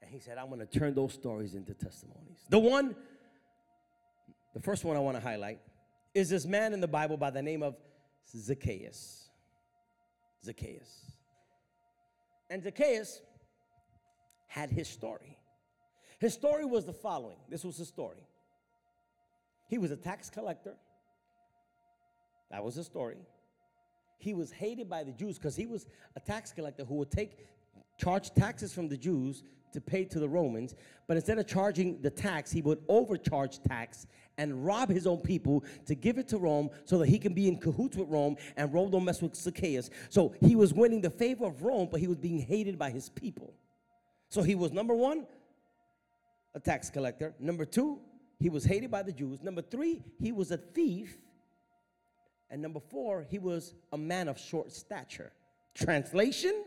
And 0.01 0.11
he 0.11 0.18
said, 0.18 0.38
I'm 0.38 0.49
going 0.49 0.61
to 0.61 0.66
turn 0.66 0.95
those 0.95 1.12
stories 1.12 1.55
into 1.55 1.75
testimonies. 1.75 2.38
The 2.49 2.59
one, 2.59 2.95
the 4.55 4.61
first 4.61 4.85
one 4.85 4.97
I 4.97 5.01
want 5.01 5.16
to 5.16 5.23
highlight 5.23 5.61
is 6.14 6.29
this 6.29 6.47
man 6.47 6.73
in 6.73 6.81
the 6.81 6.88
Bible 6.88 7.16
by 7.16 7.31
the 7.31 7.42
name 7.42 7.62
of 7.62 7.77
Zacchaeus. 8.37 9.31
Zacchaeus. 10.45 11.12
And 12.51 12.62
Zacchaeus 12.62 13.21
had 14.47 14.71
his 14.71 14.88
story. 14.88 15.38
His 16.18 16.35
story 16.35 16.64
was 16.64 16.85
the 16.85 16.92
following 16.92 17.38
this 17.49 17.64
was 17.64 17.77
his 17.79 17.88
story. 17.88 18.27
He 19.73 19.79
was 19.79 19.91
a 19.91 19.97
tax 19.97 20.29
collector. 20.29 20.75
That 22.51 22.63
was 22.63 22.75
his 22.75 22.85
story. 22.85 23.17
He 24.19 24.35
was 24.35 24.53
hated 24.53 24.91
by 24.91 25.03
the 25.03 25.13
Jews 25.13 25.39
because 25.39 25.57
he 25.57 25.65
was 25.65 25.87
a 26.15 26.21
tax 26.21 26.53
collector 26.53 26.85
who 26.85 26.97
would 26.97 27.11
take 27.11 27.39
charge 27.97 28.35
taxes 28.35 28.75
from 28.75 28.91
the 28.91 28.99
Jews 28.99 29.45
to 29.73 29.81
pay 29.81 30.05
to 30.05 30.21
the 30.21 30.29
Romans, 30.29 30.75
but 31.09 31.17
instead 31.17 31.39
of 31.39 31.47
charging 31.47 32.03
the 32.03 32.11
tax, 32.11 32.53
he 32.53 32.61
would 32.61 32.81
overcharge 32.87 33.63
tax 33.63 34.07
and 34.37 34.63
rob 34.63 34.91
his 34.91 35.07
own 35.07 35.23
people 35.23 35.65
to 35.87 35.95
give 35.95 36.19
it 36.19 36.29
to 36.29 36.37
Rome 36.37 36.69
so 36.85 36.99
that 36.99 37.09
he 37.09 37.19
can 37.19 37.33
be 37.33 37.49
in 37.49 37.57
cahoots 37.57 37.97
with 37.97 38.11
Rome 38.11 38.37
and 38.59 38.71
Rome 38.75 38.91
don't 38.91 39.07
mess 39.07 39.23
with 39.23 39.35
Zacchaeus. 39.35 39.89
So 40.11 40.35
he 40.43 40.55
was 40.55 40.75
winning 40.75 41.01
the 41.01 41.09
favor 41.09 41.47
of 41.47 41.63
Rome, 41.63 41.89
but 41.91 41.99
he 41.99 42.09
was 42.09 42.19
being 42.19 42.41
hated 42.41 42.79
by 42.79 42.91
his 42.91 43.09
people. 43.09 43.55
So 44.29 44.43
he 44.43 44.55
was 44.55 44.71
number 44.71 44.95
one, 44.95 45.27
a 46.55 46.61
tax 46.61 46.91
collector. 46.91 47.33
Number 47.41 47.65
two, 47.65 48.03
he 48.43 48.51
was 48.51 48.65
hated 48.65 48.91
by 48.91 49.05
the 49.05 49.13
Jews. 49.13 49.41
Number 49.41 49.63
three, 49.63 50.03
he 50.19 50.33
was 50.33 50.51
a 50.51 50.57
thief. 50.57 51.17
And 52.51 52.61
number 52.61 52.81
four, 52.81 53.25
he 53.31 53.39
was 53.39 53.75
a 53.93 53.97
man 53.97 54.27
of 54.27 54.37
short 54.37 54.73
stature. 54.73 55.33
Translation? 55.75 56.65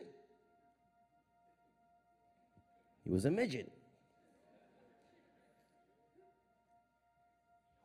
He 3.04 3.12
was 3.12 3.26
a 3.26 3.32
midget. 3.32 3.70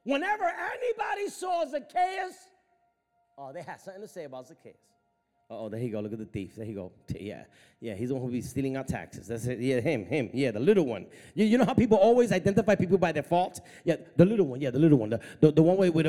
Whenever 0.04 0.44
anybody 0.44 1.28
saw 1.28 1.66
Zacchaeus, 1.66 2.36
oh, 3.36 3.52
they 3.52 3.62
had 3.62 3.80
something 3.80 4.02
to 4.02 4.08
say 4.08 4.22
about 4.22 4.46
Zacchaeus. 4.46 4.76
Oh, 5.52 5.68
there 5.68 5.80
you 5.80 5.90
go. 5.90 5.98
Look 5.98 6.12
at 6.12 6.20
the 6.20 6.26
thief. 6.26 6.54
There 6.54 6.64
you 6.64 6.74
go. 6.74 6.92
Yeah, 7.18 7.42
yeah. 7.80 7.94
He's 7.94 8.10
the 8.10 8.14
one 8.14 8.22
who 8.22 8.30
be 8.30 8.40
stealing 8.40 8.76
our 8.76 8.84
taxes. 8.84 9.26
That's 9.26 9.46
it. 9.46 9.58
Yeah, 9.58 9.80
him, 9.80 10.04
him. 10.04 10.30
Yeah, 10.32 10.52
the 10.52 10.60
little 10.60 10.86
one. 10.86 11.06
You, 11.34 11.44
you 11.44 11.58
know 11.58 11.64
how 11.64 11.74
people 11.74 11.98
always 11.98 12.30
identify 12.30 12.76
people 12.76 12.98
by 12.98 13.10
their 13.10 13.24
fault? 13.24 13.60
Yeah, 13.84 13.96
the 14.16 14.24
little 14.24 14.46
one. 14.46 14.60
Yeah, 14.60 14.70
the 14.70 14.78
little 14.78 14.98
one. 14.98 15.10
The, 15.10 15.20
the, 15.40 15.50
the 15.50 15.62
one 15.62 15.76
with 15.76 15.92
with 15.92 16.06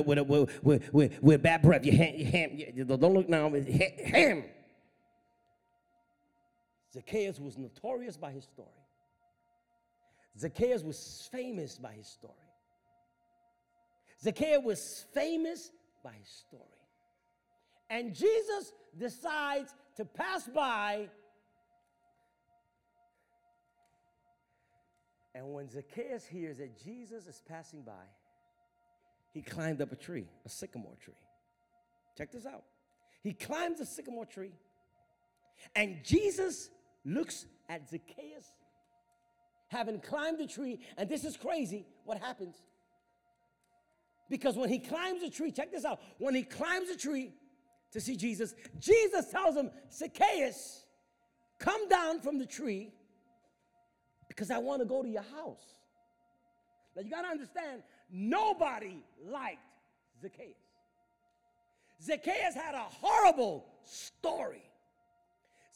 with, 0.61 0.93
with, 0.93 1.23
with, 1.23 1.41
bad 1.41 1.63
breath. 1.63 1.83
You 1.83 1.91
him. 1.91 2.15
him. 2.17 2.51
Yeah, 2.53 2.83
don't 2.83 3.15
look 3.15 3.27
now. 3.27 3.49
Him. 3.49 4.43
Zacchaeus 6.93 7.39
was 7.39 7.57
notorious 7.57 8.17
by 8.17 8.31
his 8.31 8.43
story. 8.43 8.67
Zacchaeus 10.37 10.83
was 10.83 11.27
famous 11.31 11.79
by 11.79 11.93
his 11.93 12.07
story. 12.07 12.33
Zacchaeus 14.21 14.63
was 14.63 15.05
famous 15.15 15.71
by 16.03 16.11
his 16.11 16.27
story. 16.27 16.80
And 17.91 18.15
Jesus 18.15 18.71
decides 18.97 19.75
to 19.97 20.05
pass 20.05 20.47
by. 20.47 21.09
And 25.35 25.53
when 25.53 25.69
Zacchaeus 25.69 26.25
hears 26.25 26.59
that 26.59 26.81
Jesus 26.81 27.27
is 27.27 27.41
passing 27.45 27.81
by, 27.83 28.05
he 29.33 29.41
climbed 29.41 29.81
up 29.81 29.91
a 29.91 29.97
tree, 29.97 30.27
a 30.45 30.49
sycamore 30.49 30.95
tree. 31.03 31.13
Check 32.17 32.31
this 32.31 32.45
out. 32.45 32.63
He 33.23 33.33
climbs 33.33 33.81
a 33.81 33.85
sycamore 33.85 34.25
tree, 34.25 34.53
and 35.75 35.97
Jesus 36.03 36.69
looks 37.05 37.45
at 37.69 37.89
Zacchaeus 37.89 38.53
having 39.67 39.99
climbed 39.99 40.39
the 40.39 40.47
tree, 40.47 40.79
and 40.97 41.09
this 41.09 41.23
is 41.23 41.37
crazy 41.37 41.85
what 42.05 42.19
happens. 42.19 42.55
Because 44.29 44.55
when 44.55 44.69
he 44.69 44.79
climbs 44.79 45.23
a 45.23 45.29
tree, 45.29 45.51
check 45.51 45.71
this 45.71 45.85
out. 45.85 45.99
When 46.17 46.33
he 46.33 46.43
climbs 46.43 46.89
a 46.89 46.97
tree, 46.97 47.33
to 47.91 47.99
see 47.99 48.15
Jesus, 48.15 48.55
Jesus 48.79 49.29
tells 49.29 49.55
him, 49.55 49.69
Zacchaeus, 49.91 50.85
come 51.59 51.89
down 51.89 52.21
from 52.21 52.37
the 52.37 52.45
tree 52.45 52.93
because 54.27 54.49
I 54.49 54.57
want 54.59 54.81
to 54.81 54.85
go 54.85 55.03
to 55.03 55.09
your 55.09 55.23
house. 55.23 55.65
Now 56.95 57.01
you 57.01 57.09
got 57.09 57.23
to 57.23 57.27
understand, 57.27 57.83
nobody 58.09 59.03
liked 59.25 59.59
Zacchaeus. 60.21 60.55
Zacchaeus 62.01 62.55
had 62.55 62.75
a 62.75 62.85
horrible 62.89 63.65
story. 63.83 64.63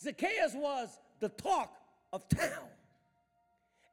Zacchaeus 0.02 0.54
was 0.56 0.90
the 1.20 1.30
talk 1.30 1.76
of 2.12 2.28
town. 2.30 2.70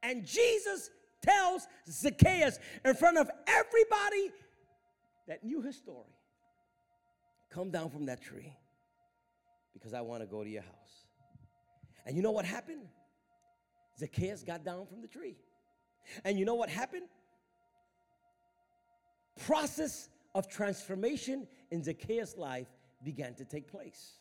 And 0.02 0.24
Jesus 0.24 0.90
tells 1.20 1.66
Zacchaeus 1.88 2.58
in 2.84 2.94
front 2.94 3.18
of 3.18 3.30
everybody 3.46 4.32
that 5.28 5.44
knew 5.44 5.60
his 5.62 5.76
story 5.76 6.08
come 7.52 7.70
down 7.70 7.90
from 7.90 8.06
that 8.06 8.22
tree 8.22 8.52
because 9.72 9.94
I 9.94 10.00
want 10.00 10.22
to 10.22 10.26
go 10.26 10.42
to 10.42 10.50
your 10.50 10.62
house. 10.62 11.06
And 12.06 12.16
you 12.16 12.22
know 12.22 12.30
what 12.30 12.44
happened? 12.44 12.82
Zacchaeus 13.98 14.42
got 14.42 14.64
down 14.64 14.86
from 14.86 15.02
the 15.02 15.08
tree. 15.08 15.36
And 16.24 16.38
you 16.38 16.44
know 16.44 16.54
what 16.54 16.68
happened? 16.68 17.06
Process 19.46 20.08
of 20.34 20.48
transformation 20.48 21.46
in 21.70 21.82
Zacchaeus' 21.82 22.36
life 22.36 22.68
began 23.04 23.34
to 23.34 23.44
take 23.44 23.70
place. 23.70 24.14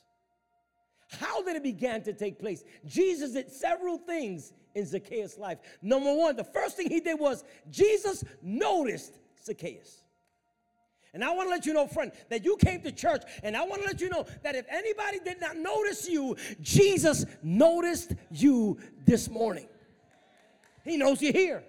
How 1.20 1.42
did 1.44 1.56
it 1.56 1.64
begin 1.64 2.04
to 2.04 2.14
take 2.14 2.40
place? 2.40 2.64
Jesus 2.86 3.32
did 3.32 3.52
several 3.52 3.98
things 3.98 4.54
in 4.76 4.86
Zacchaeus' 4.86 5.38
life. 5.38 5.58
Number 5.82 6.14
one, 6.14 6.36
the 6.36 6.44
first 6.44 6.78
thing 6.78 6.90
he 6.90 7.02
did 7.02 7.20
was 7.20 7.44
Jesus 7.70 8.24
noticed 8.42 9.20
Zacchaeus. 9.44 10.04
And 11.14 11.24
I 11.24 11.34
want 11.34 11.48
to 11.48 11.52
let 11.52 11.66
you 11.66 11.74
know, 11.74 11.88
friend, 11.88 12.12
that 12.30 12.46
you 12.46 12.56
came 12.58 12.82
to 12.82 12.92
church, 12.92 13.24
and 13.44 13.58
I 13.58 13.64
want 13.64 13.82
to 13.82 13.88
let 13.88 14.00
you 14.00 14.10
know 14.10 14.26
that 14.44 14.56
if 14.56 14.66
anybody 14.70 15.20
did 15.20 15.42
not 15.42 15.58
notice 15.58 16.08
you, 16.08 16.38
Jesus 16.62 17.26
noticed 17.44 18.14
you 18.32 18.78
this 19.06 19.30
morning. 19.30 19.68
He 20.86 20.96
knows 20.96 21.22
you're 21.22 21.34
here. 21.34 21.64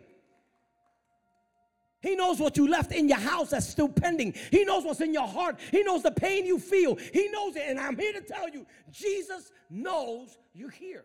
He 2.00 2.16
knows 2.16 2.40
what 2.40 2.57
you 2.57 2.68
left 2.68 2.92
in 2.92 3.09
your 3.09 3.18
house 3.18 3.50
that's 3.50 3.68
still 3.68 3.88
pending. 3.88 4.35
He 4.50 4.64
knows 4.64 4.85
what's 4.85 5.00
in 5.00 5.14
your 5.14 5.28
heart. 5.28 5.61
He 5.70 5.83
knows 5.83 6.02
the 6.02 6.11
pain 6.11 6.44
you 6.44 6.59
feel. 6.59 6.96
He 6.96 7.28
knows 7.28 7.55
it. 7.55 7.62
And 7.66 7.78
I'm 7.78 7.96
here 7.96 8.12
to 8.12 8.20
tell 8.20 8.48
you 8.48 8.66
Jesus 8.90 9.52
knows 9.70 10.37
you're 10.52 10.70
here. 10.70 11.05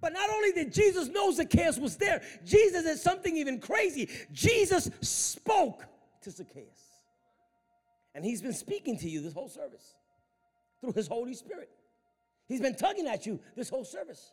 But 0.00 0.14
not 0.14 0.30
only 0.30 0.52
did 0.52 0.72
Jesus 0.72 1.08
know 1.08 1.30
Zacchaeus 1.30 1.78
was 1.78 1.98
there, 1.98 2.22
Jesus 2.44 2.84
did 2.84 2.98
something 2.98 3.36
even 3.36 3.60
crazy. 3.60 4.08
Jesus 4.32 4.90
spoke 5.02 5.84
to 6.22 6.30
Zacchaeus. 6.30 6.89
And 8.14 8.24
he's 8.24 8.42
been 8.42 8.52
speaking 8.52 8.98
to 8.98 9.08
you 9.08 9.20
this 9.20 9.32
whole 9.32 9.48
service 9.48 9.94
through 10.80 10.92
his 10.92 11.06
Holy 11.06 11.34
Spirit. 11.34 11.70
He's 12.48 12.60
been 12.60 12.74
tugging 12.74 13.06
at 13.06 13.26
you 13.26 13.38
this 13.56 13.68
whole 13.68 13.84
service 13.84 14.32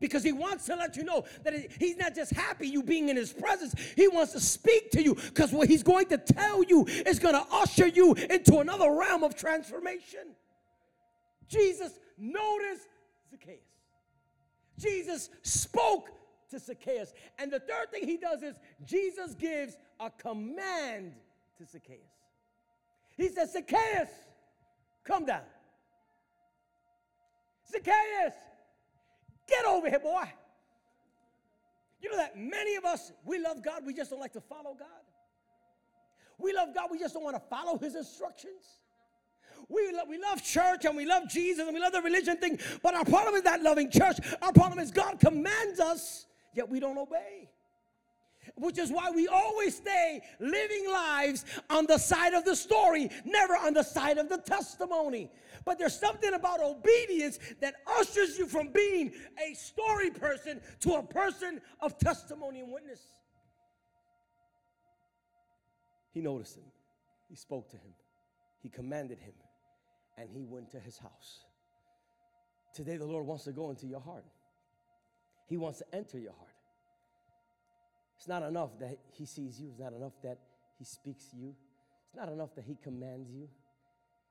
because 0.00 0.22
he 0.22 0.32
wants 0.32 0.66
to 0.66 0.76
let 0.76 0.96
you 0.96 1.04
know 1.04 1.24
that 1.44 1.54
he's 1.78 1.96
not 1.96 2.14
just 2.14 2.32
happy 2.32 2.68
you 2.68 2.82
being 2.82 3.08
in 3.08 3.16
his 3.16 3.32
presence. 3.32 3.74
He 3.96 4.06
wants 4.08 4.32
to 4.32 4.40
speak 4.40 4.90
to 4.92 5.02
you 5.02 5.14
because 5.14 5.52
what 5.52 5.68
he's 5.68 5.82
going 5.82 6.06
to 6.08 6.18
tell 6.18 6.62
you 6.62 6.84
is 6.84 7.18
going 7.18 7.34
to 7.34 7.44
usher 7.50 7.86
you 7.86 8.14
into 8.14 8.58
another 8.58 8.92
realm 8.92 9.24
of 9.24 9.34
transformation. 9.34 10.34
Jesus 11.48 11.98
noticed 12.18 12.88
zacchaeus. 13.30 13.58
Jesus 14.78 15.30
spoke 15.42 16.10
to 16.50 16.58
zacchaeus. 16.58 17.12
And 17.38 17.50
the 17.50 17.60
third 17.60 17.90
thing 17.90 18.06
he 18.06 18.16
does 18.16 18.42
is 18.42 18.54
jesus 18.84 19.34
gives 19.34 19.76
a 20.00 20.10
command 20.10 21.14
to 21.58 21.64
zacchaeus 21.64 22.17
he 23.18 23.28
says 23.28 23.52
zacchaeus 23.52 24.08
come 25.04 25.26
down 25.26 25.42
zacchaeus 27.70 28.32
Get 29.48 29.64
over 29.64 29.88
here, 29.88 29.98
boy. 29.98 30.24
You 32.00 32.10
know 32.10 32.18
that 32.18 32.38
many 32.38 32.76
of 32.76 32.84
us, 32.84 33.12
we 33.24 33.38
love 33.38 33.64
God, 33.64 33.84
we 33.84 33.94
just 33.94 34.10
don't 34.10 34.20
like 34.20 34.34
to 34.34 34.40
follow 34.40 34.76
God. 34.78 34.88
We 36.38 36.52
love 36.52 36.68
God, 36.74 36.90
we 36.92 36.98
just 36.98 37.14
don't 37.14 37.24
want 37.24 37.36
to 37.36 37.42
follow 37.48 37.78
His 37.78 37.96
instructions. 37.96 38.62
We 39.68 39.90
love, 39.92 40.06
we 40.08 40.18
love 40.18 40.44
church 40.44 40.84
and 40.84 40.96
we 40.96 41.04
love 41.04 41.28
Jesus 41.28 41.66
and 41.66 41.74
we 41.74 41.80
love 41.80 41.92
the 41.92 42.02
religion 42.02 42.36
thing, 42.36 42.60
but 42.82 42.94
our 42.94 43.04
problem 43.04 43.34
is 43.34 43.42
not 43.42 43.60
loving 43.60 43.90
church. 43.90 44.18
Our 44.40 44.52
problem 44.52 44.78
is 44.78 44.90
God 44.92 45.18
commands 45.18 45.80
us, 45.80 46.26
yet 46.54 46.68
we 46.68 46.78
don't 46.78 46.96
obey 46.96 47.50
which 48.58 48.78
is 48.78 48.90
why 48.90 49.10
we 49.10 49.28
always 49.28 49.76
stay 49.76 50.20
living 50.40 50.88
lives 50.88 51.44
on 51.70 51.86
the 51.86 51.98
side 51.98 52.34
of 52.34 52.44
the 52.44 52.56
story, 52.56 53.10
never 53.24 53.54
on 53.54 53.74
the 53.74 53.82
side 53.82 54.18
of 54.18 54.28
the 54.28 54.38
testimony. 54.38 55.30
But 55.64 55.78
there's 55.78 55.98
something 55.98 56.32
about 56.34 56.60
obedience 56.60 57.38
that 57.60 57.74
ushers 57.98 58.38
you 58.38 58.46
from 58.46 58.68
being 58.68 59.12
a 59.38 59.54
story 59.54 60.10
person 60.10 60.60
to 60.80 60.94
a 60.94 61.02
person 61.02 61.60
of 61.80 61.98
testimony 61.98 62.60
and 62.60 62.72
witness. 62.72 63.00
He 66.12 66.20
noticed 66.20 66.56
him, 66.56 66.64
he 67.28 67.36
spoke 67.36 67.68
to 67.70 67.76
him, 67.76 67.94
he 68.60 68.68
commanded 68.68 69.18
him, 69.18 69.34
and 70.16 70.28
he 70.30 70.44
went 70.44 70.70
to 70.72 70.80
his 70.80 70.98
house. 70.98 71.44
Today, 72.74 72.96
the 72.96 73.06
Lord 73.06 73.26
wants 73.26 73.44
to 73.44 73.52
go 73.52 73.70
into 73.70 73.86
your 73.86 74.00
heart, 74.00 74.24
He 75.46 75.56
wants 75.56 75.78
to 75.78 75.84
enter 75.92 76.18
your 76.18 76.32
heart. 76.32 76.47
It's 78.18 78.26
not 78.26 78.42
enough 78.42 78.78
that 78.80 78.98
he 79.12 79.24
sees 79.24 79.60
you. 79.60 79.68
It's 79.70 79.78
not 79.78 79.92
enough 79.92 80.14
that 80.24 80.38
he 80.76 80.84
speaks 80.84 81.26
to 81.26 81.36
you. 81.36 81.54
It's 82.06 82.16
not 82.16 82.28
enough 82.28 82.54
that 82.56 82.64
he 82.64 82.76
commands 82.82 83.30
you. 83.30 83.48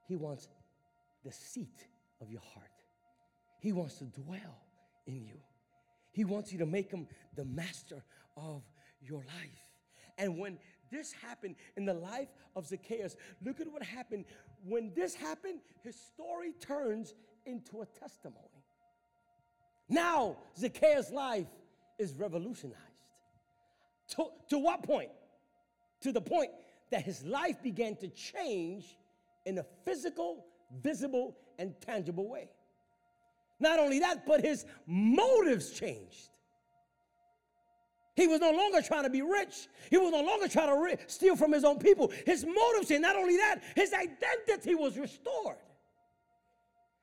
He 0.07 0.17
wants 0.17 0.49
the 1.23 1.31
seat 1.31 1.87
of 2.21 2.29
your 2.29 2.41
heart. 2.53 2.67
He 3.59 3.71
wants 3.71 3.95
to 3.99 4.05
dwell 4.05 4.61
in 5.05 5.23
you. 5.23 5.39
He 6.11 6.25
wants 6.25 6.51
you 6.51 6.59
to 6.59 6.65
make 6.65 6.91
him 6.91 7.07
the 7.35 7.45
master 7.45 8.03
of 8.35 8.61
your 9.01 9.19
life. 9.19 9.71
And 10.17 10.37
when 10.37 10.57
this 10.91 11.13
happened 11.13 11.55
in 11.77 11.85
the 11.85 11.93
life 11.93 12.29
of 12.55 12.65
Zacchaeus, 12.65 13.15
look 13.43 13.61
at 13.61 13.71
what 13.71 13.83
happened. 13.83 14.25
When 14.65 14.91
this 14.95 15.13
happened, 15.15 15.59
his 15.83 15.95
story 15.95 16.53
turns 16.59 17.13
into 17.45 17.81
a 17.81 17.85
testimony. 17.85 18.65
Now, 19.87 20.37
Zacchaeus' 20.57 21.11
life 21.11 21.47
is 21.97 22.13
revolutionized. 22.13 22.81
To, 24.15 24.27
to 24.49 24.57
what 24.57 24.83
point? 24.83 25.09
To 26.01 26.11
the 26.11 26.21
point 26.21 26.51
that 26.91 27.03
his 27.03 27.23
life 27.23 27.61
began 27.61 27.95
to 27.97 28.07
change 28.07 28.97
in 29.45 29.57
a 29.57 29.65
physical, 29.85 30.45
visible, 30.81 31.35
and 31.59 31.73
tangible 31.81 32.29
way. 32.29 32.49
Not 33.59 33.79
only 33.79 33.99
that, 33.99 34.25
but 34.25 34.41
his 34.41 34.65
motives 34.85 35.71
changed. 35.71 36.29
He 38.15 38.27
was 38.27 38.39
no 38.39 38.51
longer 38.51 38.81
trying 38.81 39.03
to 39.03 39.09
be 39.09 39.21
rich. 39.21 39.67
He 39.91 39.97
was 39.97 40.11
no 40.11 40.23
longer 40.23 40.47
trying 40.47 40.75
to 40.75 40.81
ri- 40.81 40.97
steal 41.05 41.35
from 41.35 41.51
his 41.51 41.63
own 41.63 41.77
people. 41.77 42.11
His 42.25 42.45
motives 42.45 42.87
changed. 42.87 43.03
Not 43.03 43.15
only 43.15 43.37
that, 43.37 43.61
his 43.75 43.93
identity 43.93 44.73
was 44.73 44.97
restored. 44.97 45.57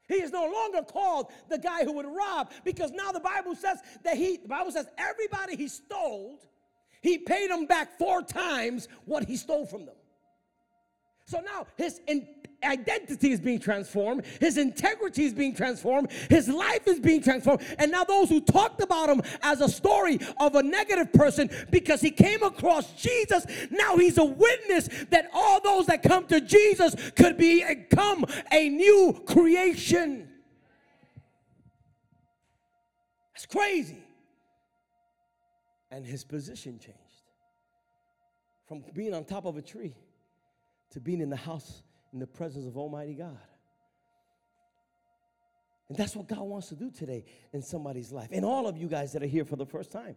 He 0.09 0.17
is 0.17 0.33
no 0.33 0.51
longer 0.51 0.83
called 0.83 1.31
the 1.49 1.57
guy 1.57 1.85
who 1.85 1.93
would 1.93 2.07
rob 2.07 2.51
because 2.65 2.91
now 2.91 3.13
the 3.13 3.21
Bible 3.21 3.55
says 3.55 3.79
that 4.03 4.17
he, 4.17 4.37
the 4.39 4.49
Bible 4.49 4.71
says 4.71 4.87
everybody 4.99 5.57
he 5.57 5.69
stole, 5.69 6.41
he 7.05 7.19
paid 7.19 7.51
them 7.51 7.67
back 7.67 7.99
four 7.99 8.23
times 8.23 8.89
what 9.05 9.27
he 9.27 9.37
stole 9.37 9.67
from 9.67 9.85
them. 9.85 9.95
So 11.27 11.41
now 11.41 11.67
his 11.77 12.01
in- 12.07 12.27
identity 12.65 13.31
is 13.31 13.41
being 13.41 13.59
transformed, 13.59 14.25
his 14.41 14.57
integrity 14.57 15.27
is 15.27 15.35
being 15.35 15.55
transformed, 15.55 16.11
his 16.31 16.49
life 16.49 16.89
is 16.89 16.99
being 16.99 17.23
transformed. 17.23 17.61
And 17.79 17.93
now 17.93 18.05
those 18.05 18.31
who 18.31 18.41
talked 18.41 18.81
about 18.81 19.11
him 19.11 19.21
as 19.43 19.61
a 19.61 19.69
story 19.69 20.19
of 20.41 20.55
a 20.55 20.63
negative 20.63 21.13
person 21.13 21.51
because 21.71 22.01
he 22.01 22.11
came 22.11 22.43
across 22.43 22.91
Jesus, 22.95 23.47
now 23.71 23.99
he's 23.99 24.17
a 24.17 24.25
witness 24.25 24.89
that 25.11 25.29
all 25.35 25.61
those 25.61 25.85
that 25.87 26.03
come 26.03 26.27
to 26.29 26.41
Jesus 26.41 26.95
could 27.17 27.37
become 27.37 28.25
a 28.51 28.71
new 28.71 29.23
creation. 29.27 30.31
That's 33.35 33.45
crazy 33.45 34.04
and 35.95 36.05
his 36.05 36.25
position 36.25 36.79
changed 36.79 36.99
from 38.67 38.83
being 38.95 39.15
on 39.15 39.25
top 39.25 39.45
of 39.45 39.57
a 39.57 39.63
tree 39.63 39.95
to 40.91 41.01
being 41.01 41.21
in 41.21 41.31
the 41.31 41.37
house 41.37 41.83
in 42.13 42.19
the 42.19 42.27
presence 42.27 42.67
of 42.67 42.77
Almighty 42.77 43.15
God. 43.15 43.39
And 45.89 45.97
that's 45.97 46.17
what 46.17 46.27
God 46.27 46.41
wants 46.41 46.69
to 46.71 46.75
do 46.75 46.91
today 46.91 47.25
in 47.53 47.63
somebody's 47.63 48.11
life, 48.11 48.31
and 48.33 48.45
all 48.45 48.67
of 48.67 48.77
you 48.77 48.89
guys 48.89 49.13
that 49.13 49.23
are 49.23 49.27
here 49.27 49.45
for 49.45 49.57
the 49.57 49.67
first 49.67 49.93
time. 49.93 50.17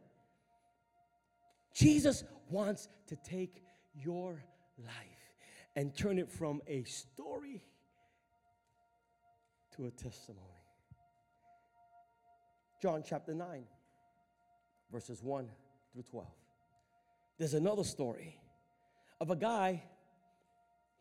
Jesus 1.76 2.24
wants 2.50 2.88
to 3.08 3.16
take 3.18 3.62
your 3.94 4.44
life 4.80 4.96
and 5.76 5.96
turn 5.96 6.18
it 6.18 6.32
from 6.32 6.62
a 6.68 6.84
story 6.86 7.64
to 9.76 9.86
a 9.86 9.92
testimony. 9.92 10.44
John 12.82 13.04
chapter 13.06 13.36
9, 13.36 13.64
verses 14.92 15.22
1 15.22 15.50
through 15.98 16.04
12. 16.12 16.28
There's 17.40 17.56
another 17.56 17.84
story 17.84 18.40
of 19.20 19.32
a 19.32 19.36
guy 19.36 19.82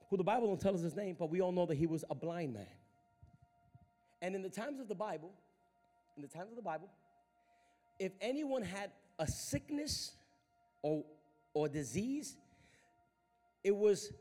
who 0.09 0.17
the 0.17 0.25
Bible 0.25 0.47
don't 0.47 0.61
tell 0.61 0.75
us 0.75 0.81
his 0.81 0.97
name, 0.97 1.17
but 1.19 1.29
we 1.29 1.43
all 1.43 1.53
know 1.53 1.67
that 1.67 1.75
he 1.75 1.87
was 1.87 2.03
a 2.09 2.15
blind 2.15 2.55
man. 2.55 2.67
And 4.23 4.35
in 4.35 4.41
the 4.41 4.49
times 4.49 4.81
of 4.81 4.89
the 4.89 4.95
Bible, 4.95 5.33
in 6.17 6.23
the 6.23 6.29
times 6.29 6.49
of 6.51 6.57
the 6.57 6.63
Bible, 6.63 6.89
if 7.99 8.13
anyone 8.23 8.63
had 8.63 8.91
a 9.19 9.27
sickness 9.27 10.13
or, 10.81 11.05
or 11.53 11.69
disease, 11.69 12.37
it 13.63 13.77
was 13.77 14.13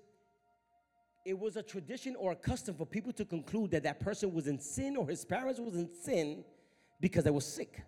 it 1.24 1.40
was 1.40 1.56
a 1.56 1.64
tradition 1.64 2.16
or 2.18 2.34
a 2.34 2.36
custom 2.36 2.76
for 2.76 2.86
people 2.86 3.12
to 3.14 3.26
conclude 3.26 3.72
that 3.72 3.82
that 3.82 4.00
person 4.00 4.32
was 4.32 4.46
in 4.46 4.60
sin 4.60 4.96
or 4.96 5.10
his 5.10 5.26
parents 5.26 5.60
was 5.60 5.74
in 5.74 5.90
sin 6.04 6.44
because 7.00 7.24
they 7.24 7.32
were 7.32 7.42
sick. 7.42 7.82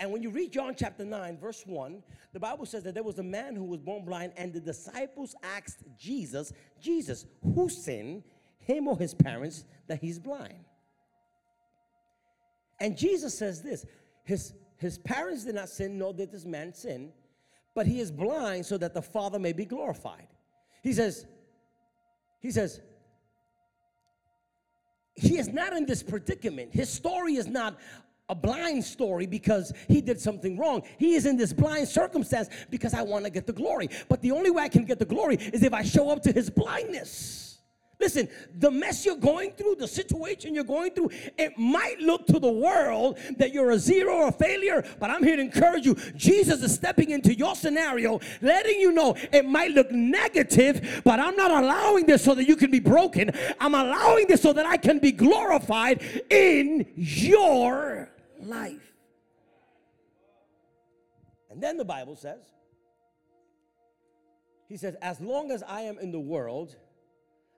And 0.00 0.10
when 0.10 0.22
you 0.22 0.30
read 0.30 0.50
John 0.50 0.74
chapter 0.74 1.04
9, 1.04 1.36
verse 1.36 1.62
1, 1.66 2.02
the 2.32 2.40
Bible 2.40 2.64
says 2.64 2.82
that 2.84 2.94
there 2.94 3.02
was 3.02 3.18
a 3.18 3.22
man 3.22 3.54
who 3.54 3.64
was 3.64 3.80
born 3.80 4.06
blind, 4.06 4.32
and 4.38 4.50
the 4.50 4.58
disciples 4.58 5.36
asked 5.42 5.84
Jesus, 5.98 6.54
Jesus, 6.80 7.26
who 7.54 7.68
sinned, 7.68 8.22
him 8.60 8.88
or 8.88 8.96
his 8.96 9.12
parents, 9.12 9.66
that 9.88 10.00
he's 10.00 10.18
blind? 10.18 10.64
And 12.80 12.96
Jesus 12.96 13.36
says 13.36 13.62
this 13.62 13.84
his, 14.24 14.54
his 14.78 14.96
parents 14.96 15.44
did 15.44 15.56
not 15.56 15.68
sin, 15.68 15.98
nor 15.98 16.14
did 16.14 16.32
this 16.32 16.46
man 16.46 16.72
sin, 16.72 17.12
but 17.74 17.86
he 17.86 18.00
is 18.00 18.10
blind 18.10 18.64
so 18.64 18.78
that 18.78 18.94
the 18.94 19.02
Father 19.02 19.38
may 19.38 19.52
be 19.52 19.66
glorified. 19.66 20.28
He 20.82 20.94
says, 20.94 21.26
he 22.40 22.50
says, 22.50 22.80
he 25.14 25.36
is 25.36 25.48
not 25.48 25.74
in 25.74 25.84
this 25.84 26.02
predicament. 26.02 26.72
His 26.72 26.88
story 26.88 27.34
is 27.34 27.46
not 27.46 27.78
a 28.30 28.34
blind 28.34 28.84
story 28.84 29.26
because 29.26 29.72
he 29.88 30.00
did 30.00 30.20
something 30.20 30.56
wrong. 30.56 30.82
He 30.98 31.14
is 31.14 31.26
in 31.26 31.36
this 31.36 31.52
blind 31.52 31.88
circumstance 31.88 32.48
because 32.70 32.94
I 32.94 33.02
want 33.02 33.24
to 33.24 33.30
get 33.30 33.46
the 33.46 33.52
glory. 33.52 33.90
But 34.08 34.22
the 34.22 34.30
only 34.30 34.50
way 34.50 34.62
I 34.62 34.68
can 34.68 34.84
get 34.84 34.98
the 34.98 35.04
glory 35.04 35.36
is 35.36 35.62
if 35.62 35.74
I 35.74 35.82
show 35.82 36.10
up 36.10 36.22
to 36.22 36.32
his 36.32 36.48
blindness. 36.48 37.50
Listen, 38.00 38.28
the 38.58 38.70
mess 38.70 39.04
you're 39.04 39.14
going 39.14 39.52
through, 39.52 39.76
the 39.78 39.86
situation 39.86 40.54
you're 40.54 40.64
going 40.64 40.92
through, 40.92 41.10
it 41.36 41.58
might 41.58 42.00
look 42.00 42.26
to 42.28 42.38
the 42.38 42.50
world 42.50 43.18
that 43.36 43.52
you're 43.52 43.72
a 43.72 43.78
zero 43.78 44.14
or 44.14 44.28
a 44.28 44.32
failure, 44.32 44.82
but 44.98 45.10
I'm 45.10 45.22
here 45.22 45.36
to 45.36 45.42
encourage 45.42 45.84
you. 45.84 45.94
Jesus 46.16 46.62
is 46.62 46.74
stepping 46.74 47.10
into 47.10 47.34
your 47.34 47.54
scenario, 47.54 48.18
letting 48.40 48.80
you 48.80 48.92
know 48.92 49.16
it 49.32 49.44
might 49.44 49.72
look 49.72 49.90
negative, 49.90 51.02
but 51.04 51.20
I'm 51.20 51.36
not 51.36 51.50
allowing 51.50 52.06
this 52.06 52.24
so 52.24 52.34
that 52.34 52.48
you 52.48 52.56
can 52.56 52.70
be 52.70 52.80
broken. 52.80 53.32
I'm 53.60 53.74
allowing 53.74 54.28
this 54.28 54.40
so 54.40 54.54
that 54.54 54.64
I 54.64 54.78
can 54.78 54.98
be 54.98 55.12
glorified 55.12 56.02
in 56.30 56.86
your 56.96 58.08
life. 58.42 58.94
And 61.50 61.62
then 61.62 61.76
the 61.76 61.84
Bible 61.84 62.16
says, 62.16 62.44
He 64.68 64.76
says, 64.76 64.94
as 65.02 65.20
long 65.20 65.50
as 65.50 65.62
I 65.62 65.82
am 65.82 65.98
in 65.98 66.12
the 66.12 66.20
world, 66.20 66.76